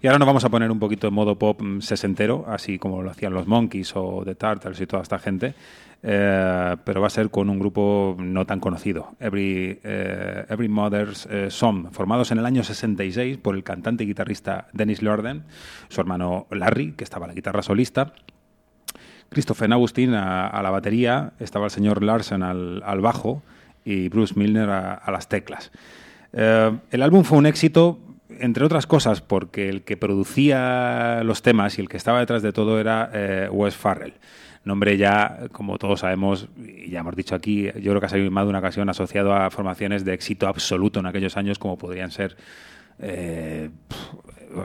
[0.00, 3.02] Y ahora nos vamos a poner un poquito en modo pop mm, sesentero, así como
[3.02, 5.54] lo hacían los Monkeys o The Turtles y toda esta gente.
[6.02, 11.26] Eh, pero va a ser con un grupo no tan conocido, Every, eh, Every Mother's
[11.28, 15.42] eh, Song, formados en el año 66 por el cantante y guitarrista Dennis Lorden,
[15.88, 18.12] su hermano Larry, que estaba a la guitarra solista,
[19.30, 23.42] Christopher Augustin a, a la batería, estaba el señor Larsen al, al bajo
[23.86, 25.70] y Bruce Milner a, las teclas.
[26.32, 31.78] Eh, el álbum fue un éxito, entre otras cosas, porque el que producía los temas
[31.78, 34.14] y el que estaba detrás de todo era eh, Wes Farrell.
[34.64, 38.32] Nombre ya, como todos sabemos, y ya hemos dicho aquí, yo creo que ha salido
[38.32, 42.10] más de una ocasión asociado a formaciones de éxito absoluto en aquellos años, como podrían
[42.10, 42.36] ser
[42.98, 43.70] eh,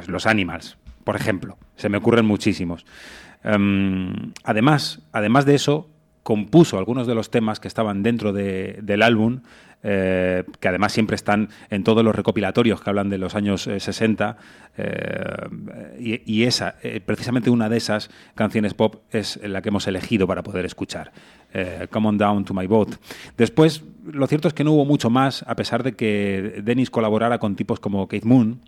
[0.07, 1.59] los Animals, por ejemplo.
[1.76, 2.84] Se me ocurren muchísimos.
[3.43, 5.91] Em, además, además de eso,
[6.24, 9.41] compuso algunos de los temas que estaban dentro de- del álbum,
[9.84, 13.80] eh, que además siempre están en todos los recopilatorios que hablan de los años eh,
[13.80, 14.38] 60,
[14.78, 15.47] eh,
[15.99, 20.28] y, y esa, eh, precisamente una de esas canciones pop es la que hemos elegido
[20.28, 21.11] para poder escuchar.
[21.53, 22.95] eh, Come on down to my boat.
[23.38, 27.39] Después, lo cierto es que no hubo mucho más, a pesar de que Dennis colaborara
[27.39, 28.61] con tipos como Keith Moon,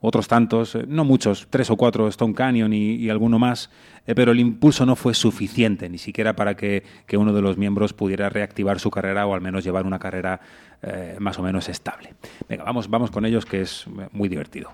[0.00, 3.70] otros tantos, eh, no muchos, tres o cuatro, Stone Canyon y, alguno más,
[4.06, 7.56] eh, pero el impulso no fue suficiente, ni siquiera para que, que uno de los
[7.56, 10.40] miembros pudiera reactivar su carrera o al menos llevar una carrera
[10.80, 12.14] eh, más o menos estable.
[12.48, 14.70] Venga, vamos, vamos con ellos, que es eh, muy divertido.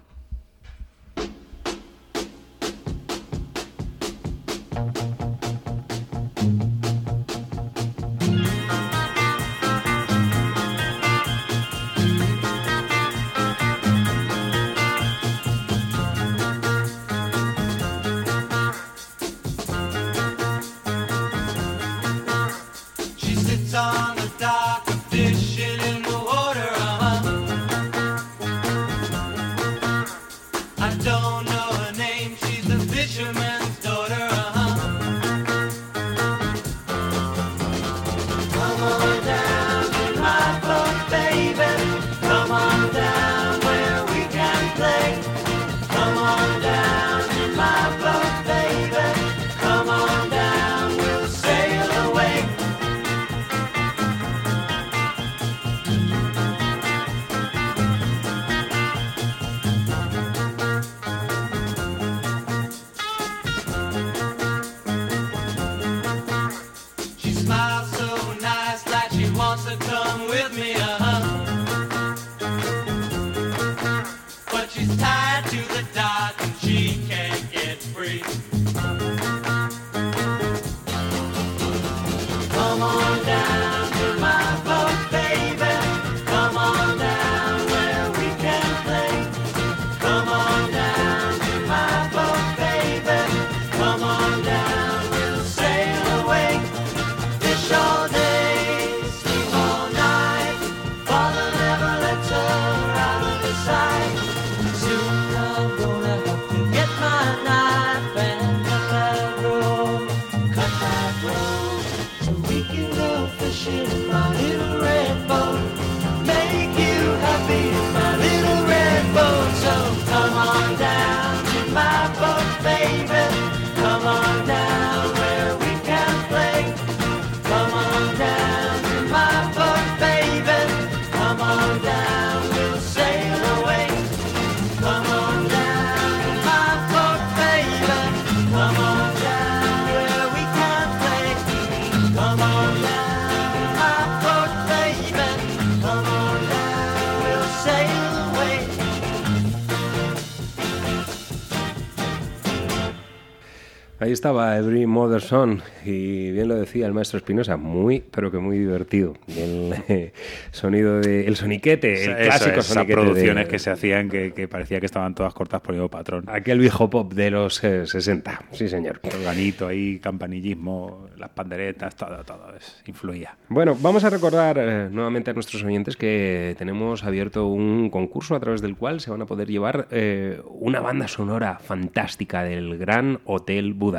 [154.04, 158.36] Ahí estaba Every Mother Son y bien lo decía el maestro Espinosa, muy pero que
[158.36, 159.14] muy divertido.
[159.34, 160.12] El eh,
[160.50, 164.10] sonido de el soniquete, el Eso clásico es, esas soniquete producciones de- que se hacían
[164.10, 166.24] que, que parecía que estaban todas cortas por el mismo patrón.
[166.28, 168.42] aquel viejo pop de los eh, 60.
[168.52, 169.00] Sí, señor.
[169.04, 173.34] Organito ahí, campanillismo, las panderetas, todo, todo, es- influía.
[173.48, 178.40] Bueno, vamos a recordar eh, nuevamente a nuestros oyentes que tenemos abierto un concurso a
[178.40, 183.20] través del cual se van a poder llevar eh, una banda sonora fantástica del Gran
[183.24, 183.93] Hotel Budapest.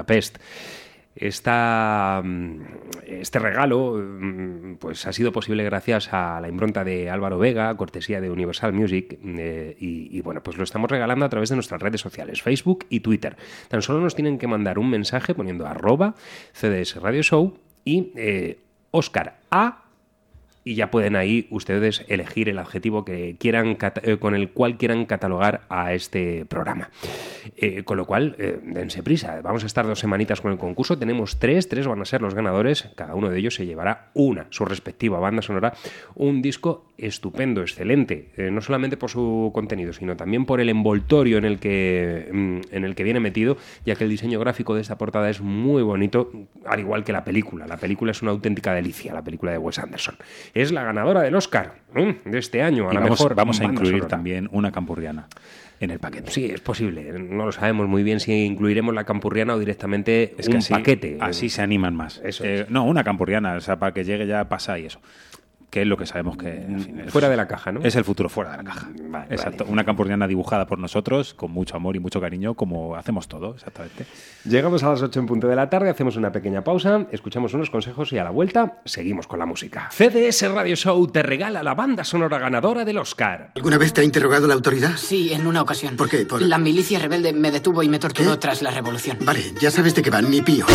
[1.15, 2.61] Esta, mm,
[3.07, 8.19] este regalo mm, pues ha sido posible gracias a la impronta de Álvaro Vega, cortesía
[8.19, 12.01] de Universal Music, eh, y, bueno, pues lo estamos regalando a través de nuestras redes
[12.01, 13.37] sociales, Facebook y Twitter.
[13.69, 16.15] Tan solo nos tienen que mandar un mensaje poniendo arroba
[16.51, 18.59] CDS Radio Show y eh,
[18.91, 19.84] Oscar A
[20.67, 25.05] y ya pueden ahí ustedes elegir el adjetivo que quieran eh, con el cual quieran
[25.05, 26.89] catalogar a este programa.
[27.55, 29.39] Eh, con lo cual, eh, dense prisa.
[29.41, 30.97] Vamos a estar dos semanitas con el concurso.
[30.97, 32.89] Tenemos tres, tres van a ser los ganadores.
[32.95, 35.75] Cada uno de ellos se llevará una, su respectiva banda sonora,
[36.15, 41.37] un disco estupendo, excelente, eh, no solamente por su contenido, sino también por el envoltorio
[41.37, 44.81] en el que mm, en el que viene metido, ya que el diseño gráfico de
[44.81, 46.31] esta portada es muy bonito,
[46.65, 47.67] al igual que la película.
[47.67, 50.15] La película es una auténtica delicia, la película de Wes Anderson.
[50.53, 53.65] Es la ganadora del Oscar de este año, a Y la vamos, mejor vamos a
[53.65, 54.07] incluir sonora.
[54.07, 55.27] también una campurriana
[55.81, 56.31] en el paquete.
[56.31, 57.11] Sí, es posible.
[57.19, 60.73] No lo sabemos muy bien si incluiremos la campurriana o directamente Es que un así,
[60.73, 61.17] paquete.
[61.19, 62.21] así se animan más.
[62.23, 65.01] Eso Eh, no, una campurriana, o sea, para que llegue ya pasa y eso.
[65.75, 66.47] Que es lo que sabemos que.
[66.55, 67.81] en fin, es- Fuera de la caja, ¿no?
[67.83, 68.87] Es el futuro fuera de la caja.
[69.29, 69.65] Exacto.
[69.67, 74.05] Una campurriana dibujada por nosotros, con mucho amor y mucho cariño, como hacemos todo, exactamente.
[74.45, 77.69] Llegamos a las 8 en punto de la tarde, hacemos una pequeña pausa, escuchamos unos
[77.69, 79.89] consejos y a la vuelta seguimos con la música.
[79.91, 83.51] CDS Radio Show te regala la banda sonora ganadora del Oscar.
[83.57, 84.95] ¿Alguna vez te ha interrogado la autoridad?
[84.95, 85.97] Sí, en una ocasión.
[85.97, 86.19] ¿Por qué?
[86.25, 89.17] Por- La milicia rebelde me detuvo y me torturó tras la revolución.
[89.25, 90.65] Vale, ya sabes de qué van, ni pío.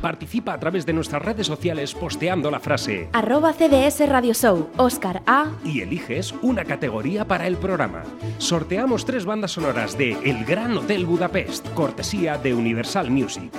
[0.00, 5.22] Participa a través de nuestras redes sociales posteando la frase Arroba CDS Radio Show, Oscar
[5.26, 5.48] A.
[5.62, 8.04] y eliges una categoría para el programa.
[8.38, 13.52] Sorteamos tres bandas sonoras de El Gran Hotel Budapest, cortesía de Universal Music.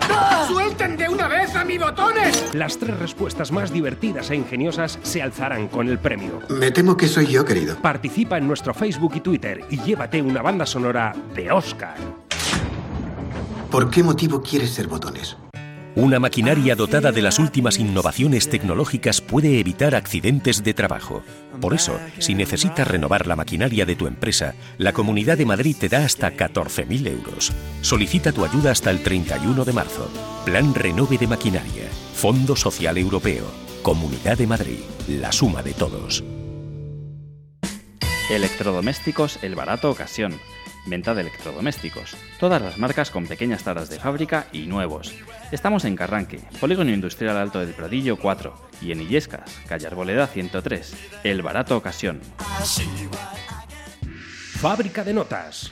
[0.48, 2.50] ¡Suelten de una vez a mi botones!
[2.56, 6.40] Las tres respuestas más divertidas e ingeniosas se alzarán con el premio.
[6.50, 7.76] Me temo que soy yo, querido.
[7.76, 11.96] Participa en nuestro Facebook y Twitter y llévate una banda sonora de Oscar.
[13.70, 15.38] ¿Por qué motivo quieres ser botones?
[15.96, 21.22] Una maquinaria dotada de las últimas innovaciones tecnológicas puede evitar accidentes de trabajo.
[21.60, 25.90] Por eso, si necesitas renovar la maquinaria de tu empresa, la Comunidad de Madrid te
[25.90, 27.52] da hasta 14.000 euros.
[27.82, 30.10] Solicita tu ayuda hasta el 31 de marzo.
[30.46, 31.90] Plan Renove de Maquinaria.
[32.14, 33.46] Fondo Social Europeo.
[33.82, 34.80] Comunidad de Madrid.
[35.10, 36.24] La suma de todos.
[38.30, 40.40] Electrodomésticos El Barato Ocasión.
[40.86, 42.16] Venta de electrodomésticos.
[42.40, 45.14] Todas las marcas con pequeñas taras de fábrica y nuevos.
[45.52, 50.96] Estamos en Carranque, Polígono Industrial Alto del Pradillo 4 y en Illescas, calle Arboleda 103.
[51.24, 52.20] El Barato Ocasión.
[54.60, 55.72] Fábrica de notas.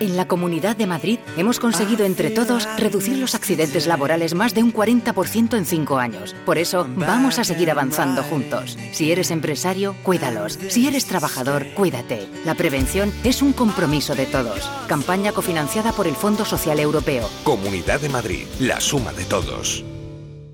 [0.00, 4.62] En la Comunidad de Madrid hemos conseguido entre todos reducir los accidentes laborales más de
[4.62, 6.34] un 40% en cinco años.
[6.46, 8.78] Por eso vamos a seguir avanzando juntos.
[8.92, 10.58] Si eres empresario, cuídalos.
[10.68, 12.26] Si eres trabajador, cuídate.
[12.46, 14.70] La prevención es un compromiso de todos.
[14.88, 17.28] Campaña cofinanciada por el Fondo Social Europeo.
[17.44, 19.84] Comunidad de Madrid, la suma de todos.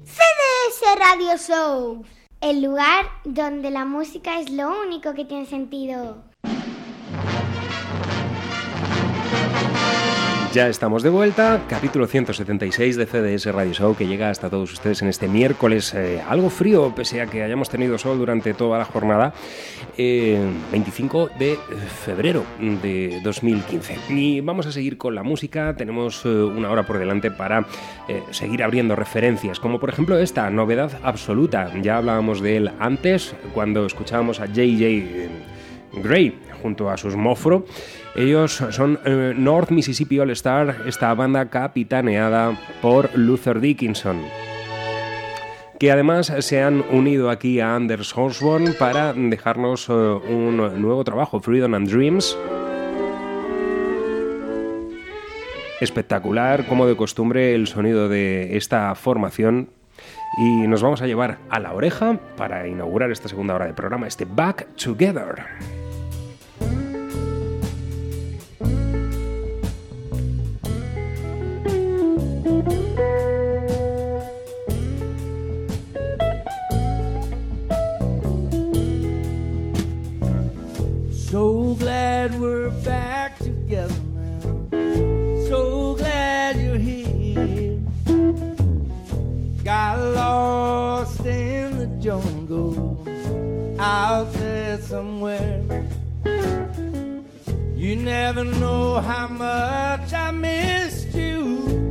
[0.07, 2.05] CDS Radio Show.
[2.40, 6.24] El lugar donde la música es lo único que tiene sentido.
[10.57, 15.03] Ya estamos de vuelta, capítulo 176 de CDS Radio Show que llega hasta todos ustedes
[15.03, 18.87] en este miércoles eh, algo frío, pese a que hayamos tenido sol durante toda la
[18.87, 19.35] jornada,
[19.99, 20.41] eh,
[20.73, 21.59] 25 de
[22.07, 23.99] febrero de 2015.
[24.09, 27.67] Y vamos a seguir con la música, tenemos eh, una hora por delante para
[28.09, 33.35] eh, seguir abriendo referencias, como por ejemplo esta novedad absoluta, ya hablábamos de él antes,
[33.53, 35.29] cuando escuchábamos a JJ
[36.03, 37.67] Gray junto a sus Mofro.
[38.17, 44.23] Ellos son eh, North Mississippi All Star, esta banda capitaneada por Luther Dickinson
[45.79, 51.41] que además se han unido aquí a Anders Osborne para dejarnos eh, un nuevo trabajo,
[51.41, 52.37] Freedom and Dreams.
[55.81, 59.69] Espectacular, como de costumbre, el sonido de esta formación.
[60.39, 64.07] Y nos vamos a llevar a la oreja para inaugurar esta segunda hora de programa,
[64.07, 65.86] este Back Together.
[72.47, 72.62] So
[81.74, 84.38] glad we're back together now.
[85.49, 87.80] So glad you're here.
[89.64, 93.05] Got lost in the jungle
[93.80, 95.64] out there somewhere.
[97.74, 101.86] You never know how much I missed you.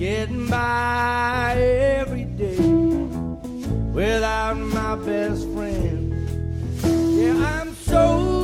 [0.00, 2.56] Getting by every day
[3.92, 6.14] without my best friend.
[7.18, 8.39] Yeah, I'm so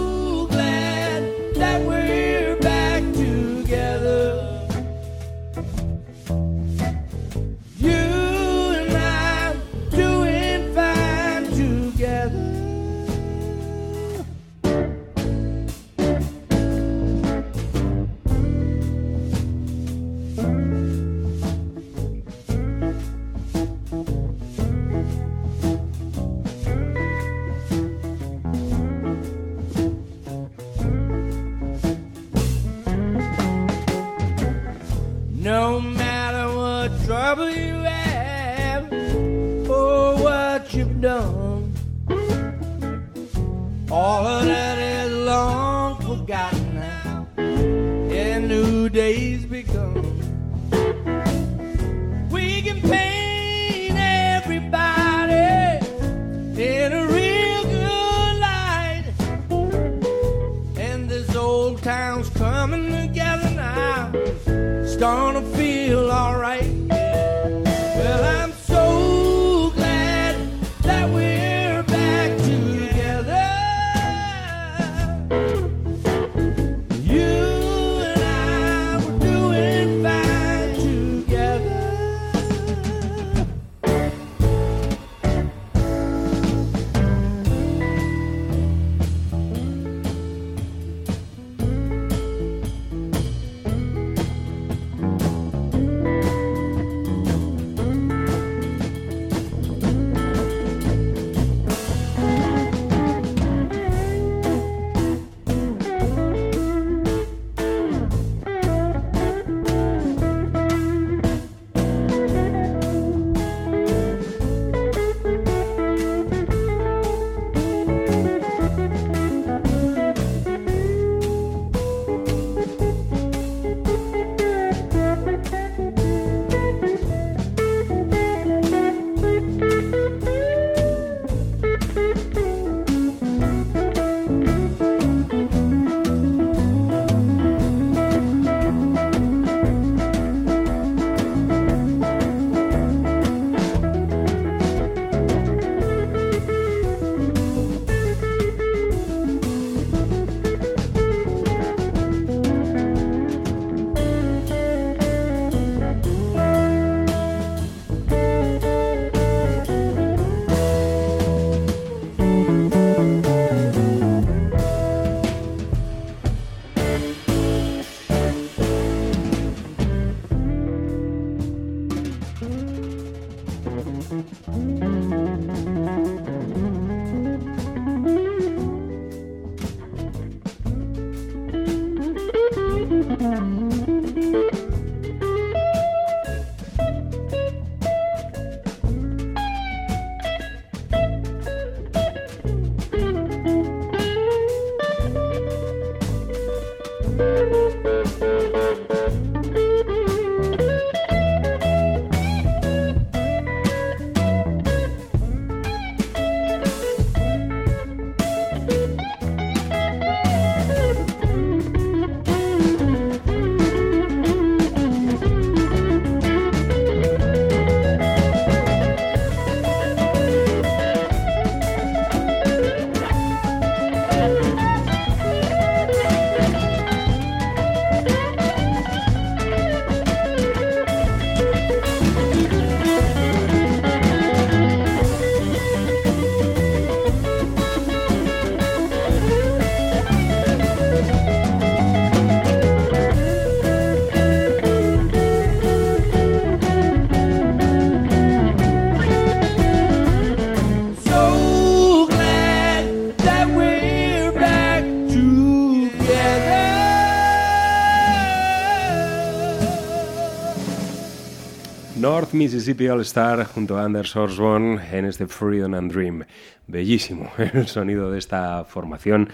[262.36, 266.24] Mississippi All Star junto a Anders Osborne en este Freedom and Dream.
[266.66, 269.28] Bellísimo el sonido de esta formación.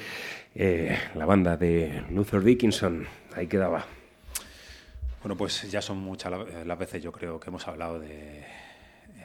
[0.55, 3.07] Eh, la banda de Luther Dickinson.
[3.35, 3.85] Ahí quedaba.
[5.23, 8.45] Bueno, pues ya son muchas la- las veces yo creo que hemos hablado de,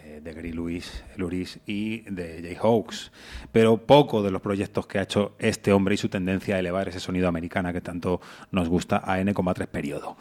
[0.04, 3.12] eh, Gary Lewis, Luris y de Jay Hawks,
[3.52, 6.88] pero poco de los proyectos que ha hecho este hombre y su tendencia a elevar
[6.88, 8.22] ese sonido americana que tanto
[8.52, 10.18] nos gusta a N,3 periodo.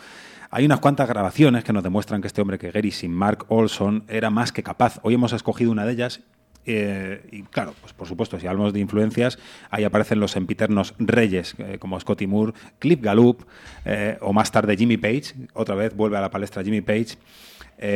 [0.57, 4.04] Hay unas cuantas grabaciones que nos demuestran que este hombre que Gary sin Mark Olson
[4.09, 5.00] era más que capaz.
[5.02, 6.22] Hoy hemos escogido una de ellas
[6.64, 9.38] eh, y claro, pues por supuesto, si hablamos de influencias,
[9.68, 13.42] ahí aparecen los sempiternos reyes eh, como Scotty Moore, Cliff Gallup
[13.84, 15.34] eh, o más tarde Jimmy Page.
[15.52, 17.18] Otra vez vuelve a la palestra Jimmy Page.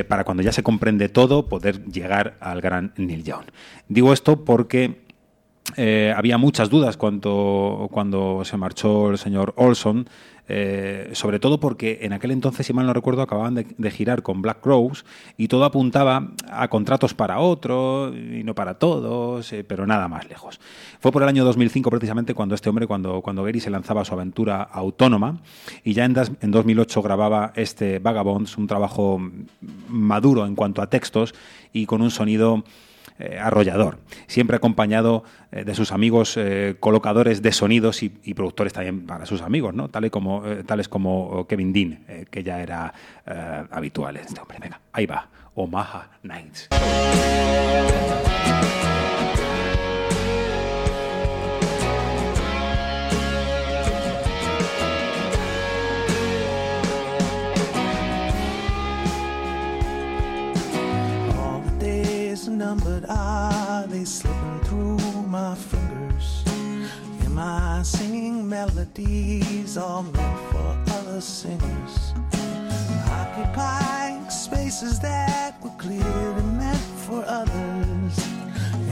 [0.07, 3.47] para cuando ya se comprende todo, poder llegar al gran Neil Young.
[3.89, 5.01] Digo esto porque
[6.15, 10.11] había muchas dudas cuando, cuando se marchó el señor Olson,
[10.53, 14.43] eh, sobre todo porque en aquel entonces, si mal no recuerdo, acababan de, girar con
[14.43, 15.05] Black Crowes
[15.37, 20.29] y todo apuntaba a contratos para otro y no para todos, eh, pero nada más
[20.29, 20.61] lejos.
[20.99, 24.05] Fue por el año 2005 precisamente cuando este hombre, cuando, cuando Gary se lanzaba a
[24.05, 25.39] su aventura autónoma
[25.85, 29.21] y ya en, das- en 2008 grababa este Vagabonds, un trabajo
[29.89, 31.35] maduro en cuanto a textos
[31.73, 32.65] y con un sonido
[33.21, 39.07] eh, arrollador, siempre acompañado eh, de sus amigos eh, colocadores de sonidos y, productores también
[39.07, 39.89] para sus amigos, ¿no?
[39.89, 41.99] Tales como, tales como Kevin Dean,
[42.31, 42.95] que ya era
[43.71, 44.59] habitual este hombre.
[44.61, 46.69] Venga, ahí va, Omaha Nights.
[62.71, 66.45] Are numbered, are they slipping through my fingers?
[67.25, 72.15] Am I singing melodies all meant for other singers?
[73.11, 78.15] Occupying spaces that were clearly meant for others.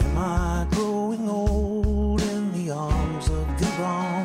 [0.04, 4.17] Am I growing old in the arms of the wrong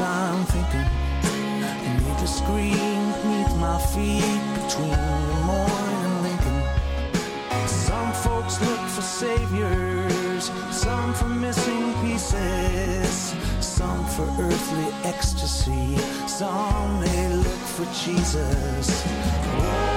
[0.00, 0.88] I'm thinking.
[2.06, 6.62] Need to scream beneath my feet between Lemoyne and Lincoln.
[7.66, 17.28] Some folks look for saviors, some for missing pieces, some for earthly ecstasy, some they
[17.34, 19.06] look for Jesus.
[19.58, 19.95] Long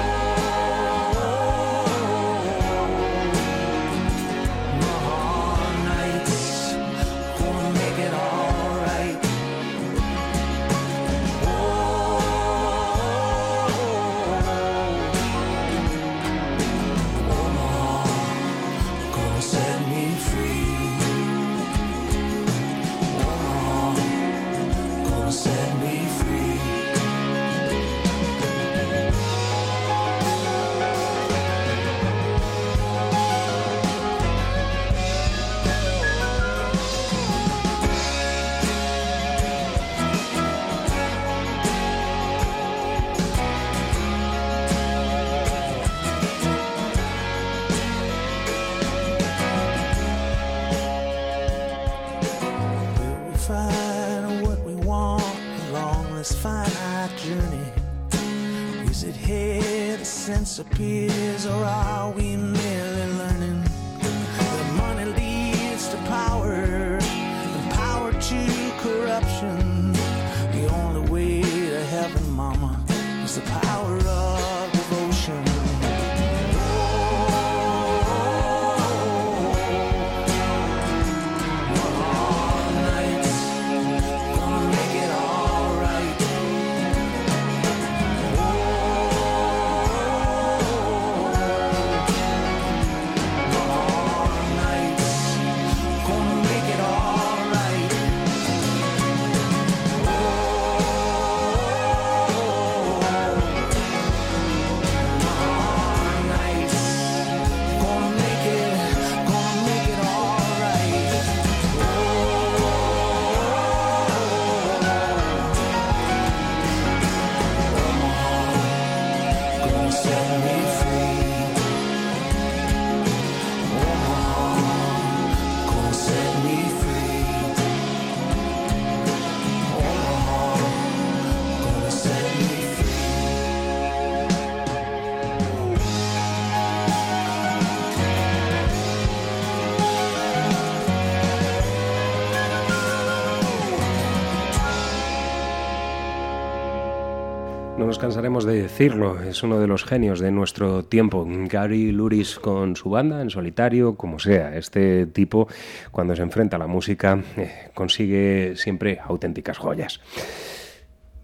[148.00, 151.28] cansaremos de decirlo, es uno de los genios de nuestro tiempo.
[151.28, 154.56] Gary Luris con su banda, en solitario, como sea.
[154.56, 155.48] Este tipo,
[155.92, 160.00] cuando se enfrenta a la música, eh, consigue siempre auténticas joyas.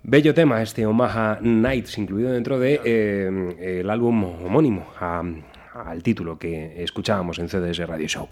[0.03, 6.83] Bello tema este Omaha Nights, incluido dentro de eh, el álbum homónimo al título que
[6.83, 8.29] escuchábamos en CDS Radio Show.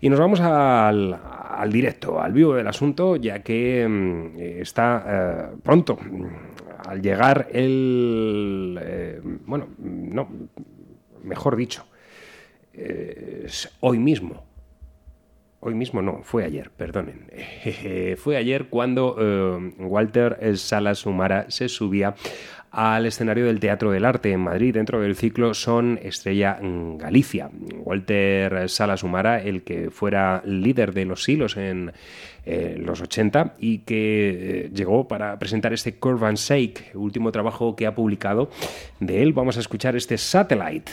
[0.00, 5.56] Y nos vamos al, al directo, al vivo del asunto, ya que mm, está eh,
[5.62, 5.98] pronto,
[6.86, 8.78] al llegar el...
[8.80, 10.28] eh, bueno, no,
[11.22, 11.84] mejor dicho,
[12.72, 13.46] eh,
[13.80, 14.44] hoy mismo.
[15.60, 17.30] Hoy mismo no, fue ayer, perdonen.
[18.18, 22.14] fue ayer cuando eh, Walter Salas Humara se subía
[22.74, 27.48] al escenario del Teatro del Arte en Madrid dentro del ciclo Son Estrella Galicia.
[27.78, 31.92] Walter Salas Humara, el que fuera líder de los silos en
[32.44, 37.76] eh, los 80 y que eh, llegó para presentar este Curve and Shake, último trabajo
[37.76, 38.50] que ha publicado.
[38.98, 40.90] De él vamos a escuchar este Satellite.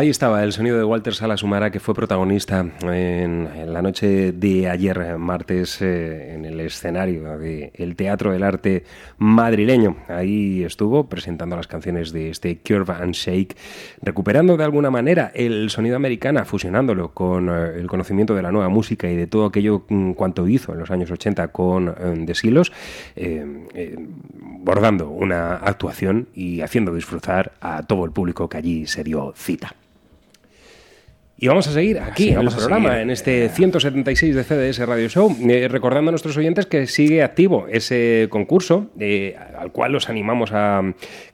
[0.00, 4.66] Ahí estaba el sonido de Walter Salas Humara, que fue protagonista en, la noche de
[4.66, 8.84] ayer, martes, eh, en el escenario del Teatro del Arte
[9.18, 9.98] madrileño.
[10.08, 13.54] Ahí estuvo presentando las canciones de este Curve and Shake,
[14.00, 18.70] recuperando de alguna manera el sonido americana, fusionándolo con eh, el conocimiento de la nueva
[18.70, 22.34] música y de todo aquello mm, cuanto hizo en los años 80 con eh, The
[22.34, 22.72] Silos,
[24.60, 29.74] bordando una actuación y haciendo disfrutar a todo el público que allí se dio cita.
[31.42, 33.02] Y vamos a seguir aquí Sí, en el programa, seguir.
[33.02, 37.66] en este 176 de CDS Radio Show, eh, recordando a nuestros oyentes que sigue activo
[37.70, 40.82] ese concurso eh, al cual os animamos a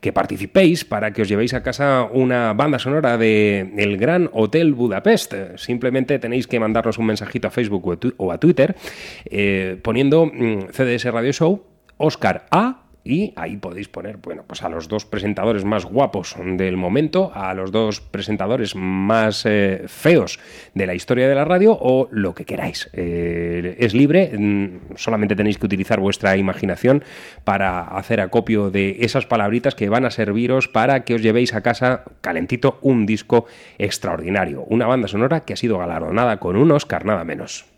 [0.01, 4.75] que participéis para que os llevéis a casa una banda sonora de El Gran Hotel
[4.75, 5.35] Budapest.
[5.57, 8.77] Simplemente tenéis que mandarnos un mensajito a Facebook o a tu- o a Twitter
[9.25, 11.65] eh, poniendo mm, CDS Radio Show,
[11.97, 16.77] Oscar A y ahí podéis poner, bueno, pues a los dos presentadores más guapos del
[16.77, 20.41] momento, a los dos presentadores más eh, feos
[20.75, 22.91] de la historia de la radio o lo que queráis.
[22.93, 27.05] Eh, es libre, mm, solamente tenéis que utilizar vuestra imaginación
[27.45, 31.63] para hacer acopio de esas palabritas que van a serviros para que os llevéis a
[31.63, 33.47] casa calentito un disco
[33.79, 37.76] extraordinario, una banda sonora que ha sido galardonada con un Oscar nada menos.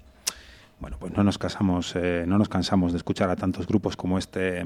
[0.80, 4.16] Bueno, pues no nos cansamos, eh, no nos cansamos de escuchar a tantos grupos como
[4.16, 4.64] este, eh,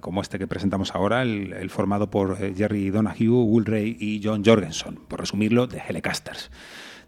[0.00, 5.00] como este que presentamos ahora, el, formado por eh, Jerry Donahue, Will y John Jorgensen,
[5.08, 6.52] por resumirlo, de Helecasters.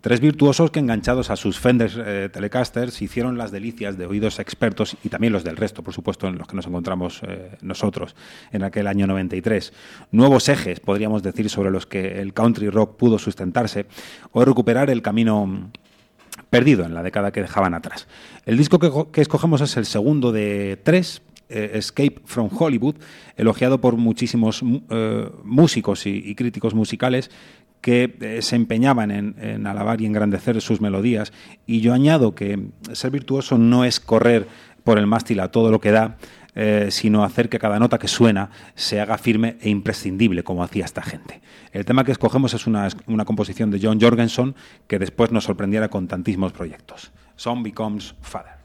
[0.00, 4.96] Tres virtuosos que enganchados a sus Fender eh, Telecasters hicieron las delicias de oídos expertos
[5.04, 7.20] y también los del resto, por supuesto, en los que nos encontramos
[7.60, 8.16] nosotros
[8.50, 9.72] en aquel año 93.
[10.10, 13.86] Nuevos ejes, podríamos decir, sobre los que el country rock pudo sustentarse
[14.32, 15.70] o recuperar el camino
[16.52, 18.06] perdido en la década que dejaban atrás.
[18.44, 22.96] El disco que, escogemos es el segundo de tres, eh, Escape from Hollywood,
[23.38, 27.30] elogiado por muchísimos eh, músicos y, críticos musicales
[27.80, 31.32] que eh, se empeñaban en, alabar y engrandecer sus melodías.
[31.64, 34.46] Y yo añado que ser virtuoso no es correr
[34.84, 36.18] por el mástil a todo lo que da,
[36.54, 40.84] eh, sino hacer que cada nota que suena se haga firme e imprescindible, como hacía
[40.84, 41.40] esta gente.
[41.72, 44.54] El tema que escogemos es una, una composición de John Jorgensen
[44.86, 47.12] que después nos sorprendiera con tantísimos proyectos.
[47.36, 48.61] Son Becomes Father.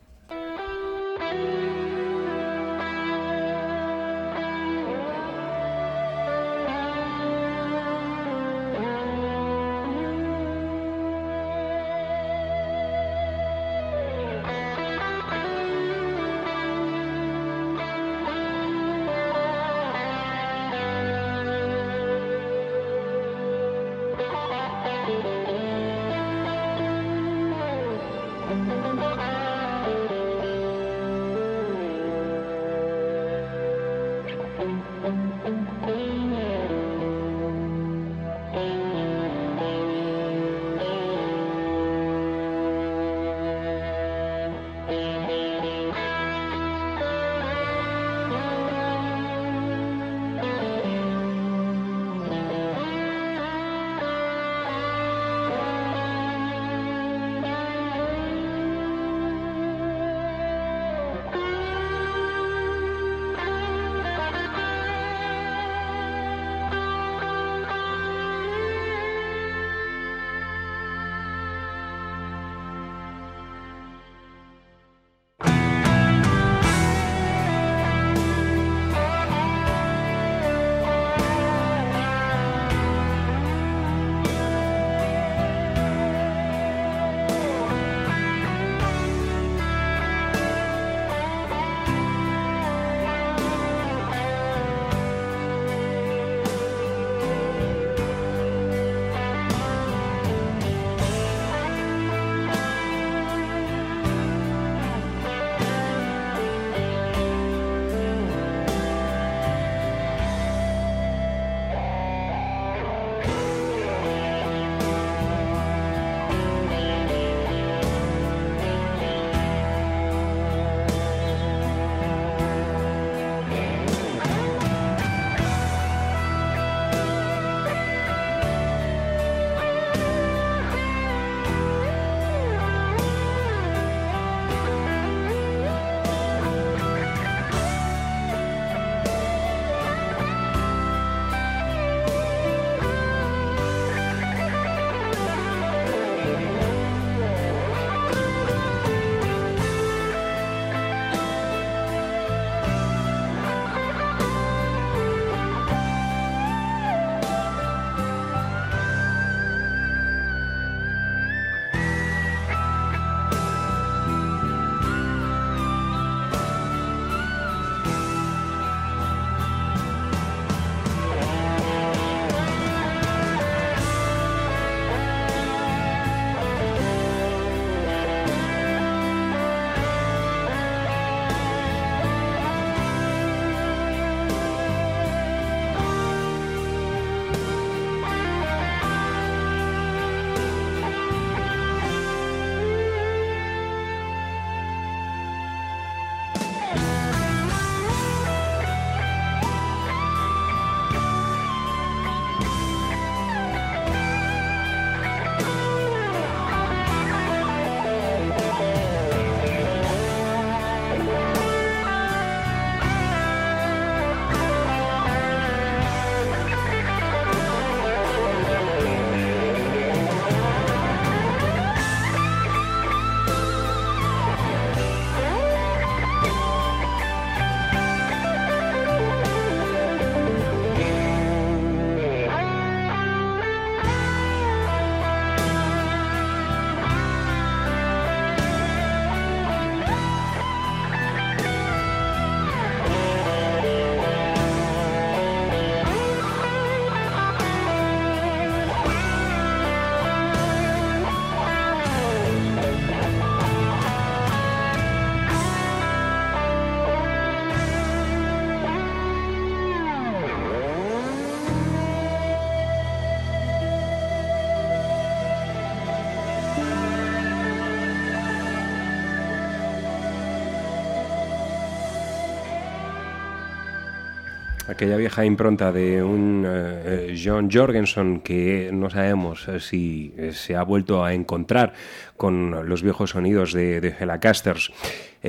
[274.77, 280.55] Aquella vieja impronta de un eh, John Jorgensen que no sabemos eh, si eh, se
[280.55, 281.73] ha vuelto a encontrar
[282.15, 284.71] con los viejos sonidos de, de Helacasters.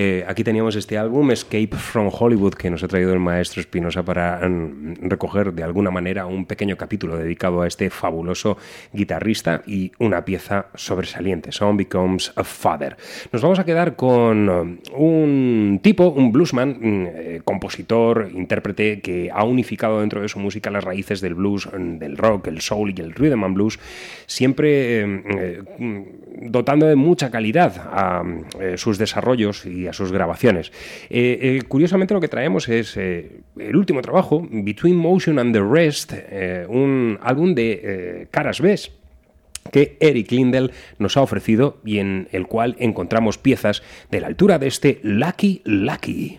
[0.00, 4.04] Eh, aquí teníamos este álbum, Escape from Hollywood, que nos ha traído el maestro Espinosa
[4.04, 8.58] para mm, recoger de alguna manera un pequeño capítulo dedicado a este fabuloso
[8.92, 12.96] guitarrista y una pieza sobresaliente, Son Becomes a Father.
[13.32, 19.32] Nos vamos a quedar con um, un tipo, un bluesman, mm, eh, compositor, intérprete, que
[19.34, 22.94] ha unificado dentro de su música las raíces del blues, mm, del rock, el soul
[22.96, 23.80] y el rhythm and blues,
[24.26, 25.64] siempre eh,
[26.42, 28.22] dotando de mucha calidad a
[28.76, 30.73] sus desarrollos y sus grabaciones.
[31.10, 35.62] Eh, eh, curiosamente lo que traemos es eh, el último trabajo, Between Motion and the
[35.62, 36.12] Rest,
[36.69, 38.69] un álbum de caras B
[39.73, 44.59] que Eric Lindell nos ha ofrecido y en el cual encontramos piezas de la altura
[44.59, 46.39] de este Lucky Lucky.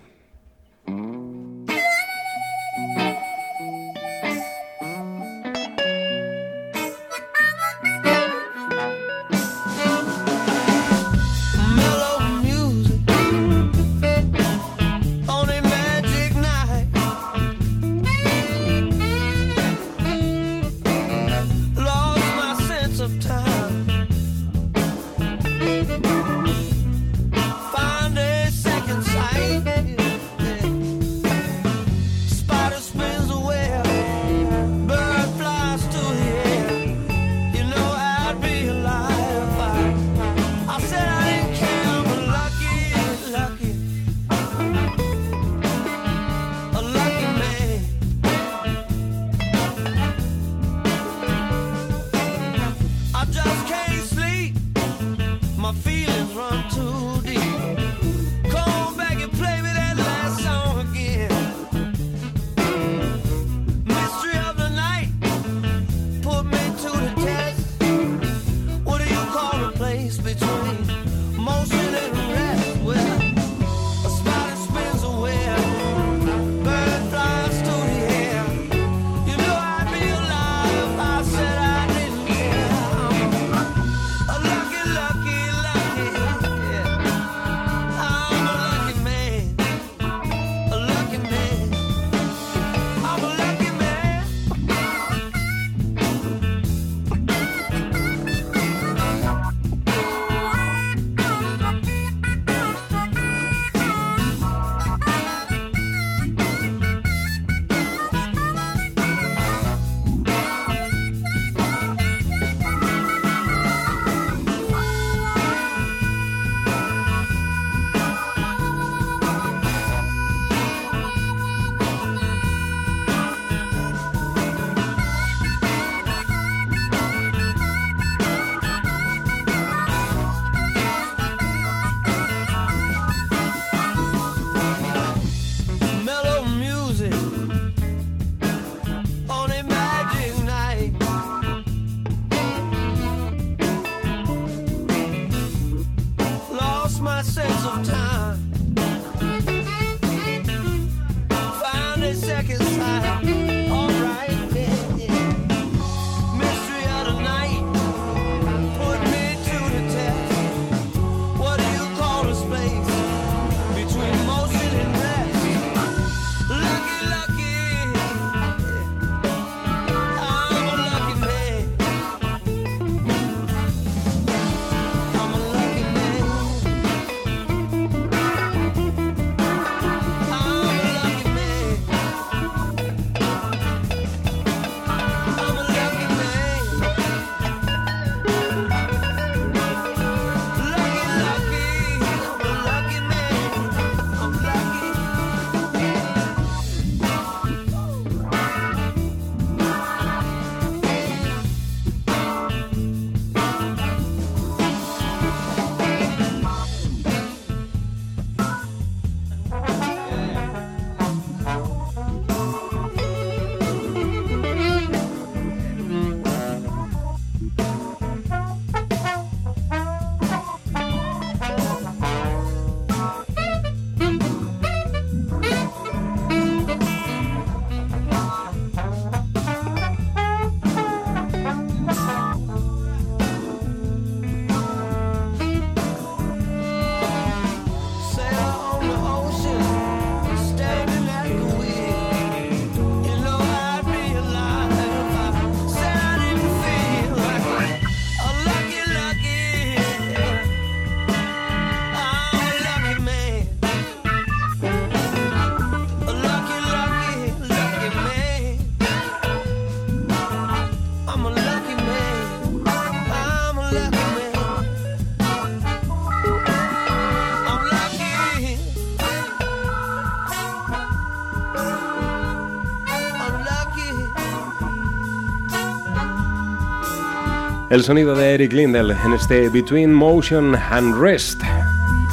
[277.70, 281.40] El sonido de Eric Lindell en este Between Motion and Rest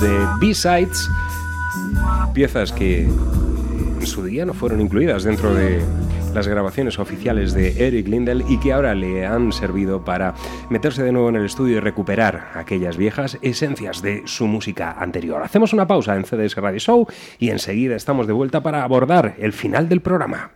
[0.03, 1.09] de B-Sides,
[2.35, 5.81] piezas que en su día no fueron incluidas dentro de
[6.35, 10.35] las grabaciones oficiales de Eric Lindell y que ahora le han servido para
[10.69, 15.43] meterse de nuevo en el estudio y recuperar aquellas viejas esencias de su música anterior.
[15.43, 17.07] Hacemos una pausa en CDS Radio Show
[17.39, 20.56] y enseguida estamos de vuelta para abordar el final del programa.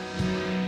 [0.01, 0.60] Yeah.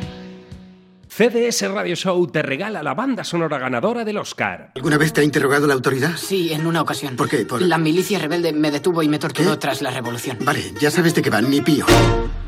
[1.16, 4.72] CDS Radio Show te regala la banda sonora ganadora del Oscar.
[4.74, 6.18] ¿Alguna vez te ha interrogado la autoridad?
[6.18, 7.16] Sí, en una ocasión.
[7.16, 7.46] ¿Por qué?
[7.46, 7.62] Por...
[7.62, 10.40] La milicia rebelde me detuvo y me torturó tras la revolución.
[10.42, 11.86] Vale, ya sabes de qué van, ni pío.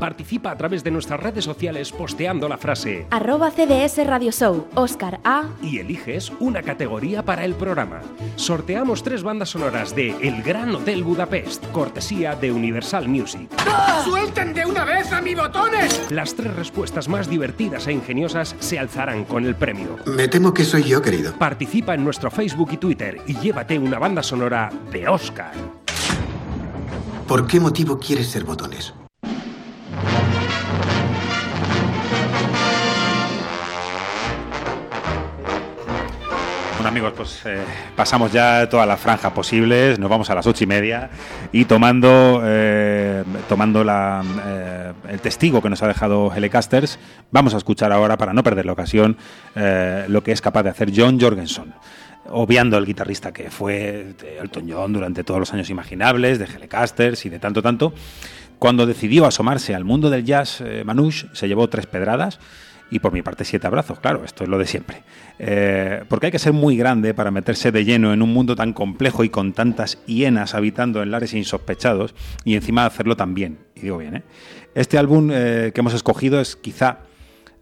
[0.00, 5.20] Participa a través de nuestras redes sociales posteando la frase Arroba CDS Radio Show, Oscar
[5.22, 5.44] A.
[5.62, 8.00] y eliges una categoría para el programa.
[8.34, 13.48] Sorteamos tres bandas sonoras de El Gran Hotel Budapest, cortesía de Universal Music.
[14.02, 16.10] ¡Suelten de una vez a mi botones!
[16.10, 19.96] Las tres respuestas más divertidas e ingeniosas se alzarán con el premio.
[20.06, 21.32] Me temo que soy yo, querido.
[21.34, 25.52] Participa en nuestro Facebook y Twitter y llévate una banda sonora de Oscar.
[27.26, 28.94] ¿Por qué motivo quieres ser botones?
[36.86, 37.64] Bueno amigos, pues eh,
[37.96, 41.10] pasamos ya todas las franjas posibles, nos vamos a las ocho y media
[41.50, 47.00] y tomando, eh, tomando la, eh, el testigo que nos ha dejado Helecasters,
[47.32, 49.16] vamos a escuchar ahora, para no perder la ocasión,
[49.56, 51.74] eh, lo que es capaz de hacer John Jorgensen.
[52.28, 57.30] Obviando el guitarrista que fue Elton John durante todos los años imaginables, de Helecasters y
[57.30, 57.94] de tanto, tanto,
[58.60, 62.38] cuando decidió asomarse al mundo del jazz, eh, Manouche se llevó tres pedradas
[62.90, 65.02] y por mi parte siete abrazos, claro, esto es lo de siempre.
[65.38, 68.72] Eh, porque hay que ser muy grande para meterse de lleno en un mundo tan
[68.72, 72.14] complejo y con tantas hienas habitando en lares insospechados
[72.44, 73.58] y encima hacerlo tan bien.
[73.74, 74.22] Y digo bien, ¿eh?
[74.74, 76.98] Este álbum eh, que hemos escogido es quizá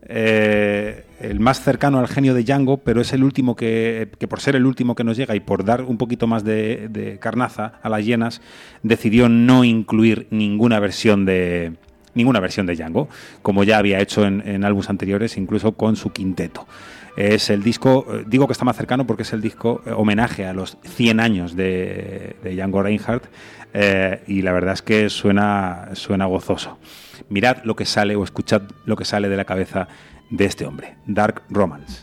[0.07, 4.41] eh, el más cercano al genio de Django, pero es el último que, que por
[4.41, 7.79] ser el último que nos llega y por dar un poquito más de, de carnaza
[7.83, 8.43] a las hienas,
[8.83, 11.75] decidió no incluir ninguna versión de
[12.15, 13.09] ninguna versión de Django,
[13.43, 16.67] como ya había hecho en, en álbumes anteriores, incluso con su quinteto.
[17.17, 20.47] Es el disco, eh, digo que está más cercano porque es el disco eh, homenaje
[20.47, 23.27] a los 100 años de, Django Reinhardt
[23.73, 26.79] eh, y la verdad es que suena, suena gozoso.
[27.29, 29.87] Mirad lo que sale o escuchad lo que sale de la cabeza
[30.31, 32.03] de este hombre, Dark Romance.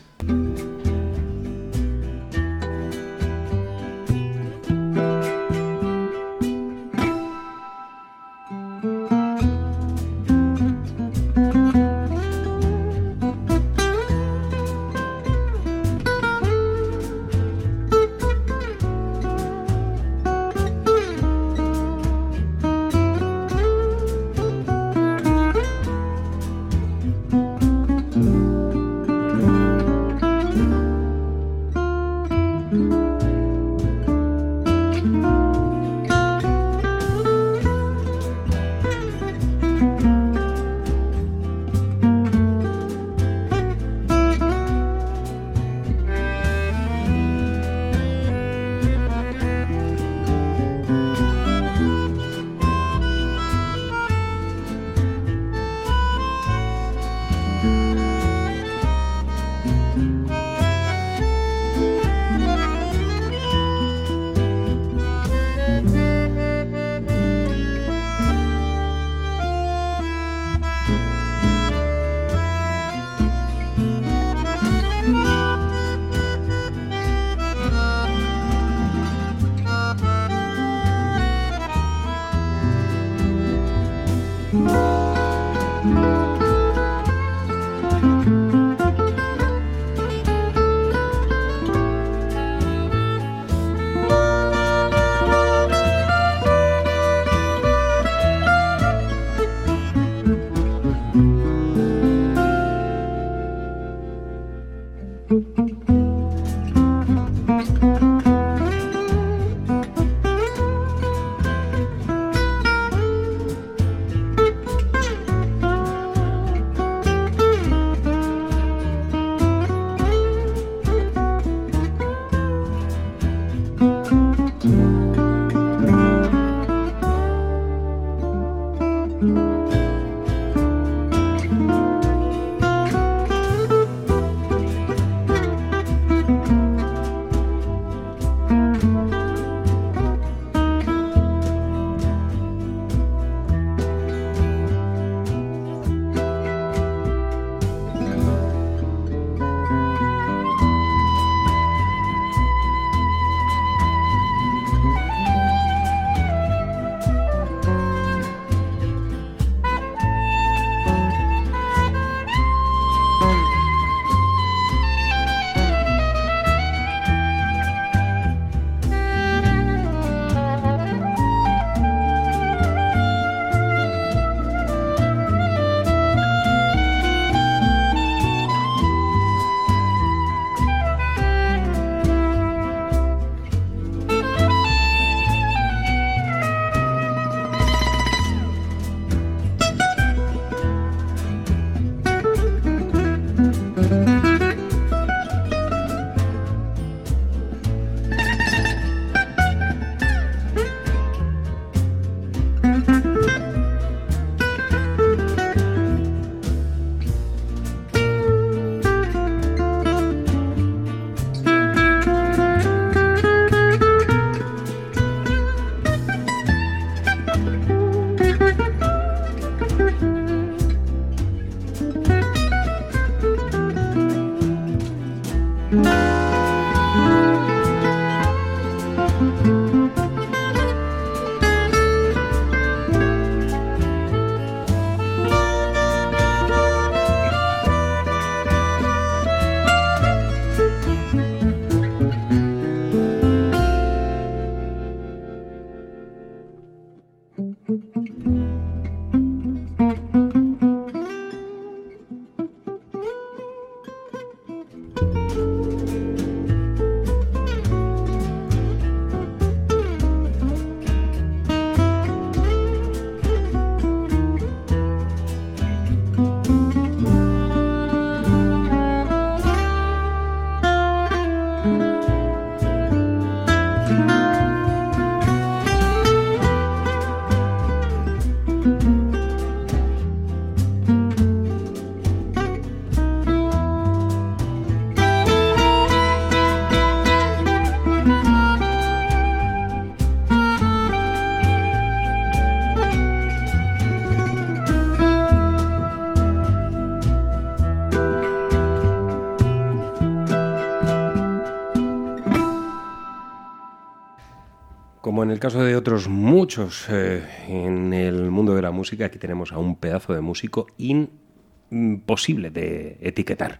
[305.23, 309.51] En el caso de otros muchos eh, en el mundo de la música, aquí tenemos
[309.51, 313.59] a un pedazo de músico imposible de etiquetar.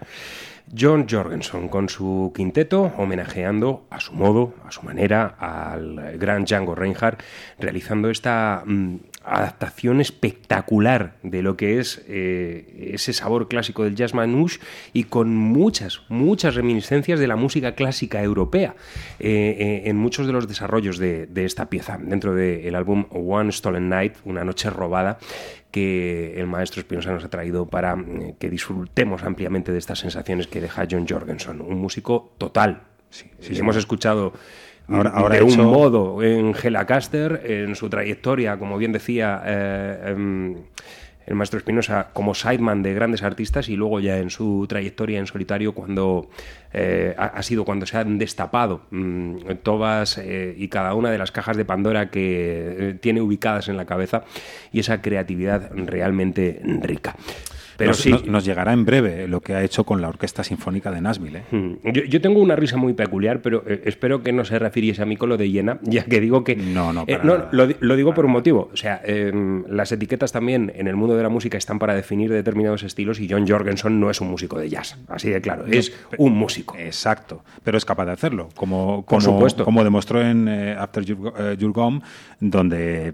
[0.78, 6.74] John Jorgensen con su quinteto homenajeando a su modo, a su manera, al gran Django
[6.74, 7.22] Reinhardt,
[7.60, 14.14] realizando esta mm, adaptación espectacular de lo que es eh, ese sabor clásico del jazz
[14.14, 14.60] manouche
[14.93, 18.76] y con muchas, muchas reminiscencias de la música clásica europea
[19.19, 21.99] eh, eh, en muchos de los desarrollos de, de esta pieza.
[22.02, 25.19] Dentro del álbum One Stolen Night, Una Noche Robada,
[25.69, 27.95] que el maestro Espinosa nos ha traído para
[28.39, 32.84] que disfrutemos ampliamente de estas sensaciones que deja John Jorgensen, un músico total.
[33.10, 34.34] sí, Si hemos escuchado
[34.88, 36.53] Ahora- ahora de un modo en
[36.86, 40.56] Caster, en su trayectoria, como bien decía eh, em,
[41.28, 45.28] el maestro Espinosa, como sideman de grandes artistas y luego ya en su trayectoria en
[45.28, 46.30] solitario cuando
[46.74, 51.18] eh, ha, ha sido cuando se han destapado mm, todas eh, y cada una de
[51.20, 54.24] las cajas de Pandora que eh, tiene ubicadas en la cabeza
[54.74, 57.16] y esa creatividad realmente rica.
[57.82, 60.44] Pero nos, sí, nos- nos llegará en breve lo que ha hecho con la Orquesta
[60.44, 61.40] Sinfónica de Nashville.
[61.52, 61.56] ¿eh?
[61.56, 61.90] Mm.
[61.91, 65.06] Yo, yo tengo una risa muy peculiar, pero eh, espero que no se refiriese a
[65.06, 66.56] mí con lo de llena, ya que digo que...
[66.56, 68.70] No, no, Eh, para no, lo, di- lo digo por un motivo.
[68.74, 69.02] O sea,
[69.68, 73.28] las etiquetas también en el mundo de la música están para definir determinados estilos y
[73.30, 76.76] John Jorgensen no es un músico de jazz, así de claro, es un músico.
[76.78, 79.64] Exacto, pero es capaz de hacerlo, como, Por supuesto.
[79.66, 82.02] como demostró en After You're Gone,
[82.40, 83.14] donde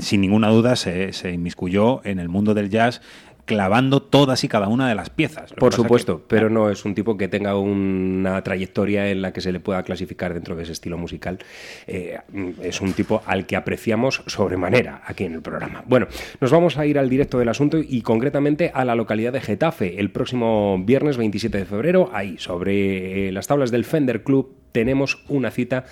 [0.00, 3.00] sin ninguna duda se, se inmiscuyó en el mundo del jazz
[3.44, 5.50] clavando todas y cada una de las piezas.
[5.50, 9.40] Lo Por supuesto, pero no es un tipo que tenga una trayectoria en la que
[9.40, 11.38] se le pueda clasificar dentro de ese estilo musical.
[11.86, 12.18] Eh,
[12.62, 15.82] es un tipo al que apreciamos sobremanera aquí en el programa.
[15.86, 16.06] Bueno,
[16.40, 19.98] nos vamos a ir al directo del asunto y concretamente a la localidad de Getafe.
[19.98, 25.22] El próximo viernes 27 de febrero, ahí, sobre eh, las tablas del Fender Club, tenemos
[25.28, 25.84] una cita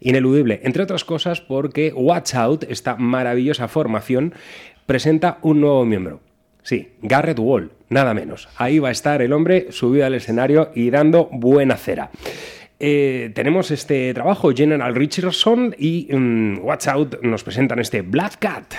[0.00, 0.60] ineludible.
[0.62, 4.34] Entre otras cosas porque Watch Out, esta maravillosa formación,
[4.86, 6.20] presenta un nuevo miembro.
[6.68, 8.46] Sí, Garrett Wall, nada menos.
[8.58, 12.10] Ahí va a estar el hombre subido al escenario y dando buena cera.
[12.78, 18.74] Eh, tenemos este trabajo, General Richardson y mm, Watch Out nos presentan este Black Cat.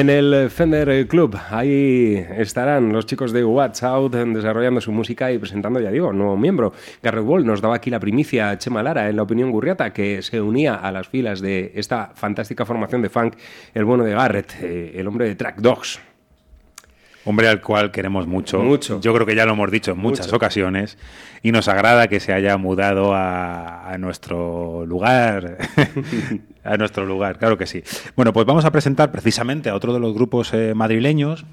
[0.00, 1.38] En el Fender Club.
[1.48, 6.18] Ahí estarán los chicos de What's Out desarrollando su música y presentando, ya digo, un
[6.18, 6.74] nuevo miembro.
[7.02, 10.20] Garrett Wall nos daba aquí la primicia a Chema Lara en la opinión gurriata, que
[10.20, 13.36] se unía a las filas de esta fantástica formación de funk,
[13.72, 15.98] el bueno de Garrett, eh, el hombre de Track Dogs.
[17.24, 18.60] Hombre al cual queremos mucho.
[18.60, 19.00] Mucho.
[19.00, 20.36] Yo creo que ya lo hemos dicho en muchas Mucho.
[20.36, 20.98] ocasiones
[21.42, 25.56] y nos agrada que se haya mudado a, a nuestro lugar.
[26.66, 27.82] a nuestro lugar, claro que sí.
[28.16, 31.44] Bueno, pues vamos a presentar precisamente a otro de los grupos eh, madrileños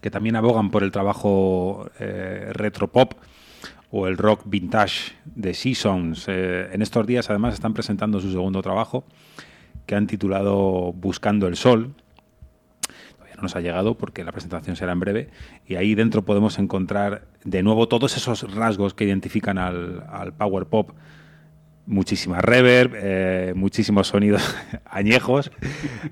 [0.00, 3.14] que también abogan por el trabajo eh, retro pop
[3.90, 6.26] o el rock vintage de Seasons.
[6.28, 9.04] Eh, en estos días además están presentando su segundo trabajo
[9.86, 11.94] que han titulado Buscando el Sol
[13.40, 15.30] no nos ha llegado porque la presentación será en breve
[15.66, 20.90] y ahí dentro podemos encontrar de nuevo todos esos rasgos que identifican al power pop
[21.90, 24.56] muchísima reverb, eh, muchísimos sonidos
[24.86, 25.50] añejos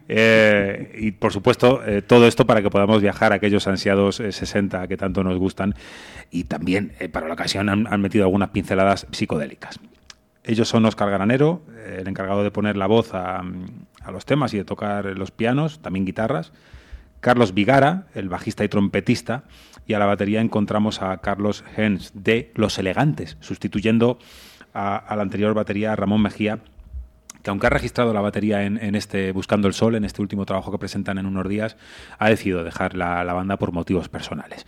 [0.08, 4.32] eh, y por supuesto eh, todo esto para que podamos viajar a aquellos ansiados eh,
[4.32, 5.74] 60 que tanto nos gustan
[6.30, 9.80] y también para la ocasión han, metido algunas pinceladas psicodélicas.
[10.44, 13.42] Ellos son Oscar Granero, el encargado de poner la voz a,
[14.02, 16.52] a los temas y de tocar los pianos, también guitarras.
[17.20, 19.44] Carlos Vigara, el bajista y trompetista,
[19.86, 24.18] y a la batería encontramos a Carlos Hens de Los Elegantes, sustituyendo
[24.78, 26.60] a, la anterior batería Ramón Mejía,
[27.42, 30.70] que aunque ha registrado la batería en, este Buscando el Sol, en este último trabajo
[30.70, 31.76] que presentan en unos días,
[32.18, 34.66] ha decidido dejar la, banda por motivos personales.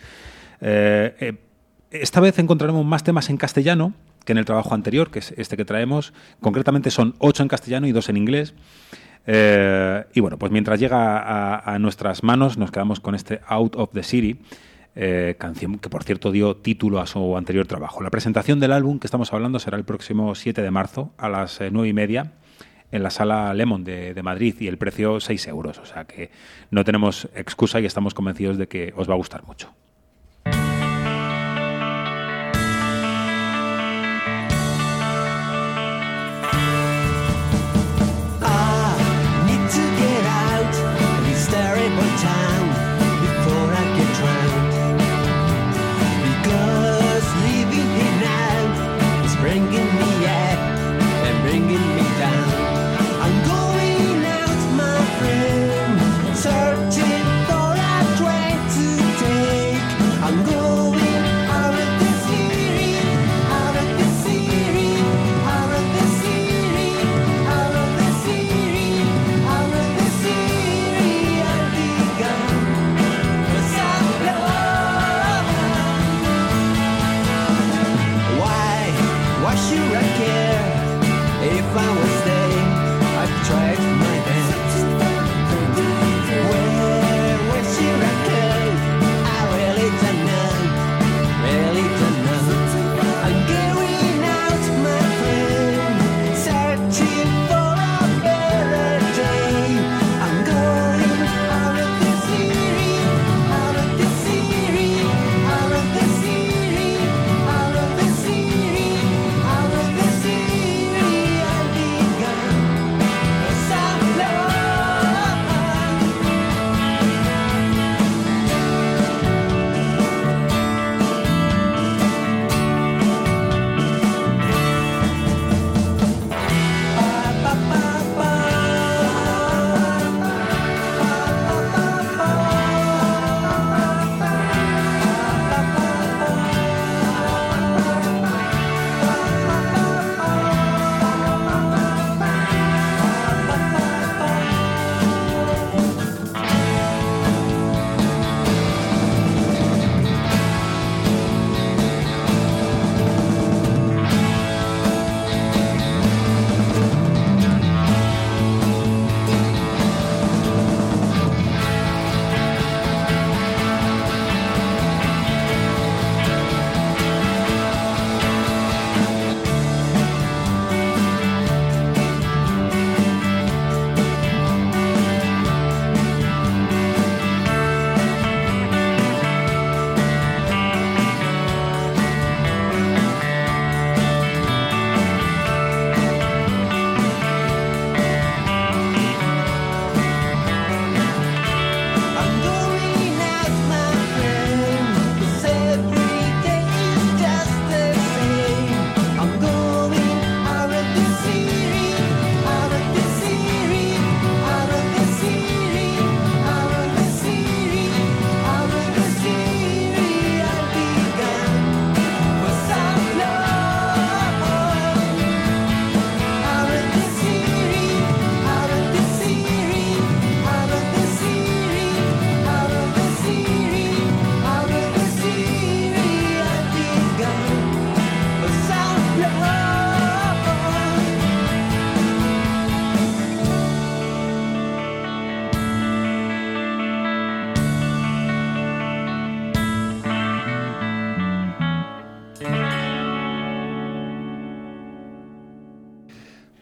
[0.60, 1.34] Eh, eh,
[1.90, 5.56] esta vez encontraremos más temas en castellano que en el trabajo anterior, que es este
[5.56, 6.12] que traemos.
[6.40, 8.54] Concretamente son ocho en castellano y dos en inglés.
[9.26, 13.90] Eh, y bueno, pues mientras llega a, nuestras manos, nos quedamos con este Out of
[13.92, 14.40] the City,
[14.96, 18.02] eh, canción que por cierto dio título a su anterior trabajo.
[18.02, 21.60] La presentación del álbum que estamos hablando será el próximo 7 de marzo a las
[21.60, 22.32] eh, 9 y media
[22.90, 25.78] en la sala Lemon de, de, Madrid y el precio 6 euros.
[25.78, 26.30] O sea que
[26.70, 29.72] no tenemos excusa y estamos convencidos de que os va a gustar mucho.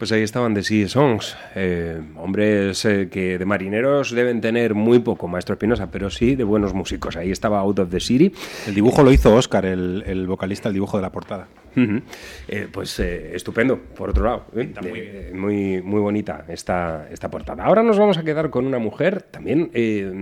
[0.09, 4.97] Pues ahí estaban The Sea Songs, eh, hombres eh, que de marineros deben tener muy
[4.97, 7.15] poco, Maestro Espinosa, pero sí de buenos músicos.
[7.15, 8.33] Ahí estaba Out of the City.
[8.65, 11.47] El dibujo lo hizo Oscar, el, el vocalista, el dibujo de la portada.
[12.47, 14.45] Eh, pues eh, estupendo, por otro lado.
[14.55, 15.31] ¿eh?
[15.33, 17.63] Muy, muy bonita esta, esta portada.
[17.63, 19.71] Ahora nos vamos a quedar con una mujer también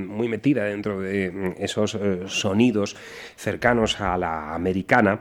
[0.07, 1.97] muy metida dentro de mm, esos
[2.27, 2.95] sonidos
[3.35, 5.19] cercanos a la americana.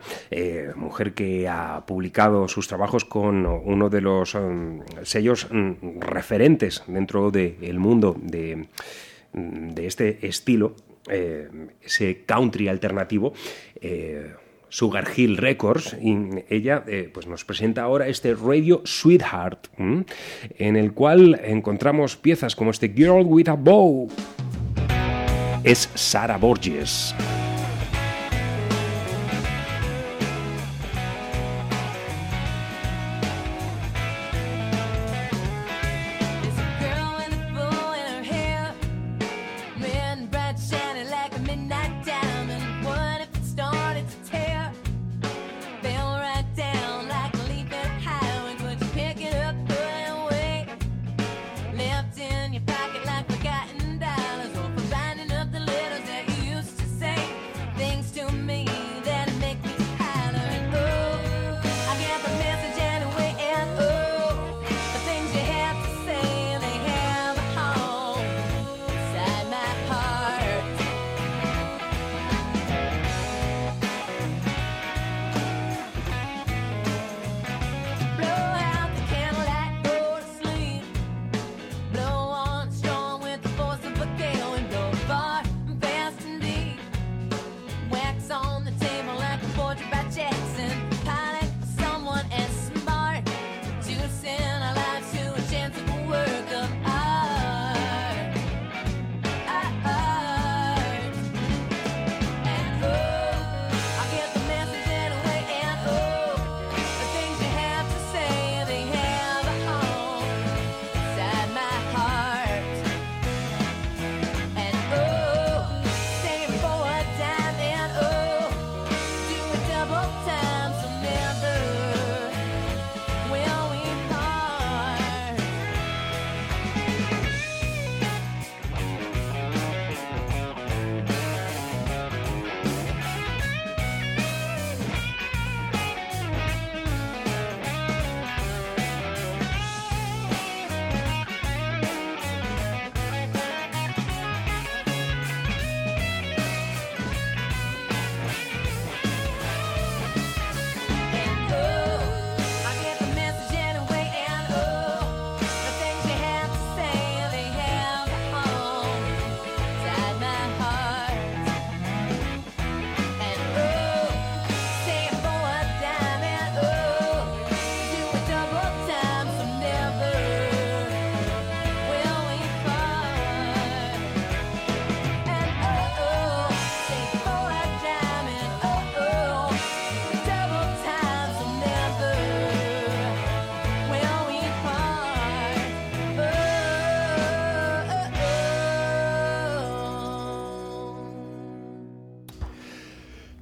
[0.75, 7.31] mujer que ha publicado sus trabajos con uno de los mm, sellos mm, referentes dentro
[7.31, 8.67] del mundo de,
[9.33, 10.75] de este estilo,
[11.09, 13.33] ese country alternativo.
[14.69, 16.17] Sugar Hill Records y
[16.49, 22.71] ella eh, pues nos presenta ahora este Radio Sweetheart en el cual encontramos piezas como
[22.71, 24.09] este Girl with a Bow.
[25.65, 27.15] Es Sara Borges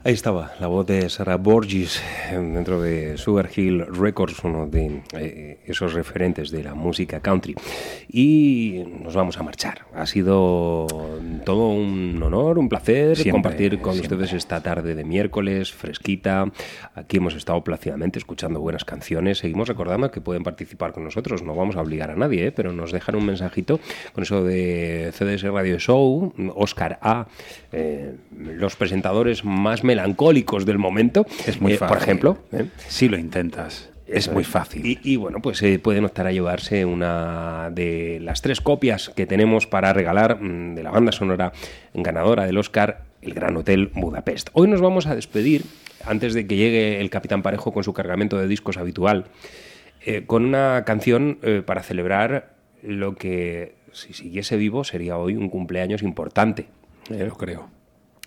[0.07, 1.99] Ahí estaba la voz de Sarah Borges
[2.31, 7.55] eh, dentro de Sugar Hill Records, uno de eh, esos referentes de la música country.
[8.13, 9.87] Y nos vamos a marchar.
[9.95, 10.87] Ha sido
[11.47, 14.17] todo un honor, un placer Siempre, compartir con siempre.
[14.17, 16.53] ustedes esta tarde de miércoles, fresquita.
[17.05, 19.37] Aquí hemos estado plácidamente escuchando buenas canciones.
[19.39, 21.43] Seguimos recordando que pueden participar con nosotros.
[21.43, 22.51] No vamos a obligar a nadie, ¿eh?
[22.53, 23.79] pero nos dejan un mensajito
[24.15, 27.27] con eso de CDS Radio Show, Oscar A,
[27.73, 31.27] eh, los presentadores más melancólicos del momento.
[31.47, 31.95] Es muy Eh, fácil.
[31.95, 32.39] Por ejemplo.
[32.53, 32.69] ¿eh?
[32.89, 34.87] Si lo intentas, es muy fácil.
[34.87, 39.27] Y, y, bueno, pues eh, pueden optar a llevarse una de las tres copias que
[39.27, 41.53] tenemos para regalar mm, de la banda sonora
[41.93, 44.49] ganadora del Oscar, El Gran Hotel Budapest.
[44.55, 45.65] Hoy nos vamos a despedir,
[46.07, 49.27] antes de que llegue el Capitán Parejo con su cargamento de discos habitual,
[50.05, 55.49] eh, con una canción eh, para celebrar lo que, si siguiese vivo, sería hoy un
[55.49, 56.67] cumpleaños importante.
[57.09, 57.69] Lo creo.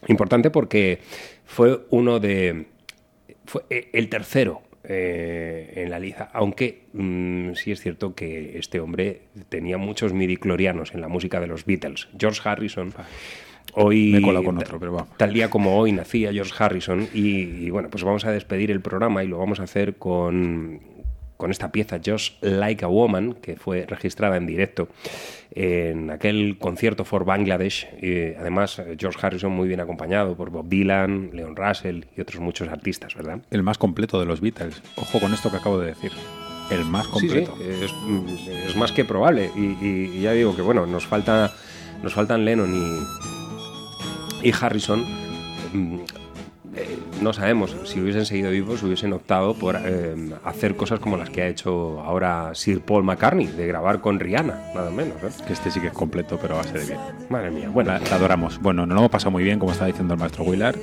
[0.08, 0.99] Importante porque
[1.45, 2.68] fue uno de.
[3.45, 8.80] Fue eh, el tercero eh, en la liza, aunque mm, sí es cierto que este
[8.80, 12.08] hombre tenía muchos midiclorianos en la música de los Beatles.
[12.18, 12.94] George Harrison.
[13.80, 15.16] Hoy, Me he colado con otro, pero vamos.
[15.18, 18.82] Tal día como hoy nacía George Harrison y, y bueno, pues vamos a despedir el
[18.82, 20.82] programa y lo vamos a hacer con
[21.38, 24.88] con esta pieza Just Like a Woman, que fue registrada en directo
[25.52, 27.88] en aquel concierto for Bangladesh.
[28.02, 32.68] Y además, George Harrison muy bien acompañado por Bob Dylan, Leon Russell y otros muchos
[32.70, 33.40] artistas, ¿verdad?
[33.52, 34.82] El más completo de los Beatles.
[34.95, 36.12] Ojo con esto que acabo de decir.
[36.72, 37.56] El más Sí, sí, completo.
[37.62, 37.94] es,
[38.70, 39.52] es más que probable.
[39.56, 41.54] Y, y- y ya digo que, bueno, nos, falta,
[42.02, 43.37] nos faltan Lennon y,
[44.44, 45.06] y Harrison.
[45.74, 46.00] Mm,
[46.76, 51.30] eh, no sabemos si hubiesen seguido vivos, hubiesen optado por eh, hacer cosas como las
[51.30, 55.15] que ha hecho ahora Sir Paul McCartney, de grabar con Rihanna, nada menos.
[55.23, 55.30] ¿eh?
[55.45, 56.99] Que este sí que es completo, pero a base de bien.
[57.30, 57.91] Madre mía, bueno.
[57.94, 58.60] La, la adoramos.
[58.61, 60.77] Bueno, nos lo hemos pasado muy bien, como está diciendo el maestro Willard.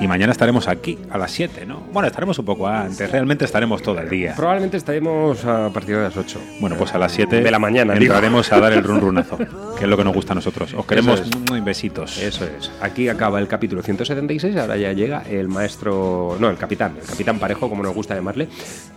[0.00, 1.80] Y mañana estaremos aquí a las 7, ¿no?
[1.92, 3.10] Bueno, estaremos un poco antes.
[3.10, 4.34] Realmente estaremos todo el día.
[4.36, 6.40] Probablemente estaremos a partir de las 8.
[6.60, 8.14] Bueno, pues a las 7 De la mañana, digo.
[8.14, 9.38] entraremos a dar el run runazo,
[9.78, 10.74] que es lo que nos gusta a nosotros.
[10.74, 11.30] Os queremos es.
[11.50, 12.18] muy besitos.
[12.18, 12.70] Eso es.
[12.80, 17.38] Aquí acaba el capítulo 176, ahora ya llega el maestro, no, el capitán, el capitán
[17.38, 18.48] parejo, como nos gusta llamarle,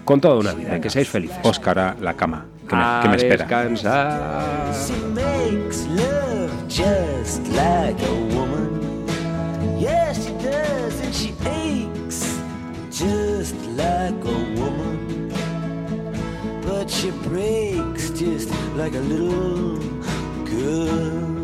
[0.03, 0.79] con toda una vida.
[0.79, 1.37] Que seáis felices.
[1.43, 3.45] Óscar a la cama, que me, A que me espera.
[3.45, 4.73] descansar.
[4.73, 9.05] She makes love just like a woman.
[9.79, 12.39] Yes, she does, and she aches
[12.91, 15.29] just like a woman.
[16.65, 19.79] But she breaks just like a little
[20.45, 21.34] girl.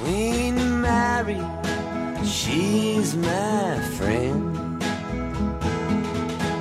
[0.00, 1.38] Queen Mary,
[2.24, 4.82] she's my friend.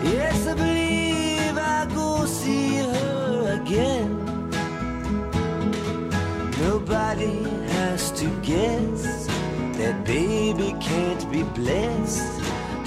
[0.03, 4.11] Yes, I believe I'll go see her again.
[6.59, 9.27] Nobody has to guess
[9.77, 12.41] that baby can't be blessed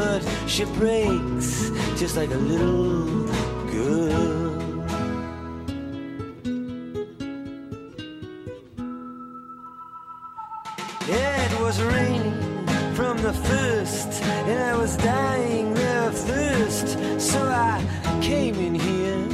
[0.00, 1.70] But she breaks
[2.00, 3.26] just like a little
[3.70, 4.82] girl.
[11.06, 16.88] It was raining from the first, and I was dying of thirst,
[17.20, 17.84] so I
[18.22, 19.29] came in here.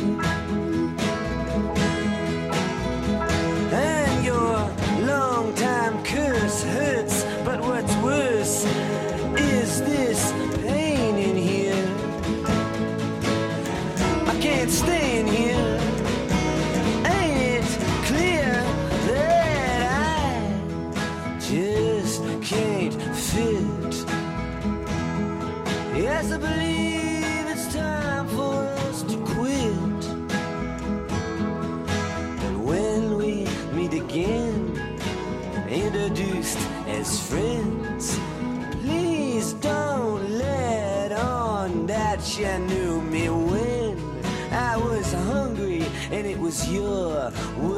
[47.58, 47.75] would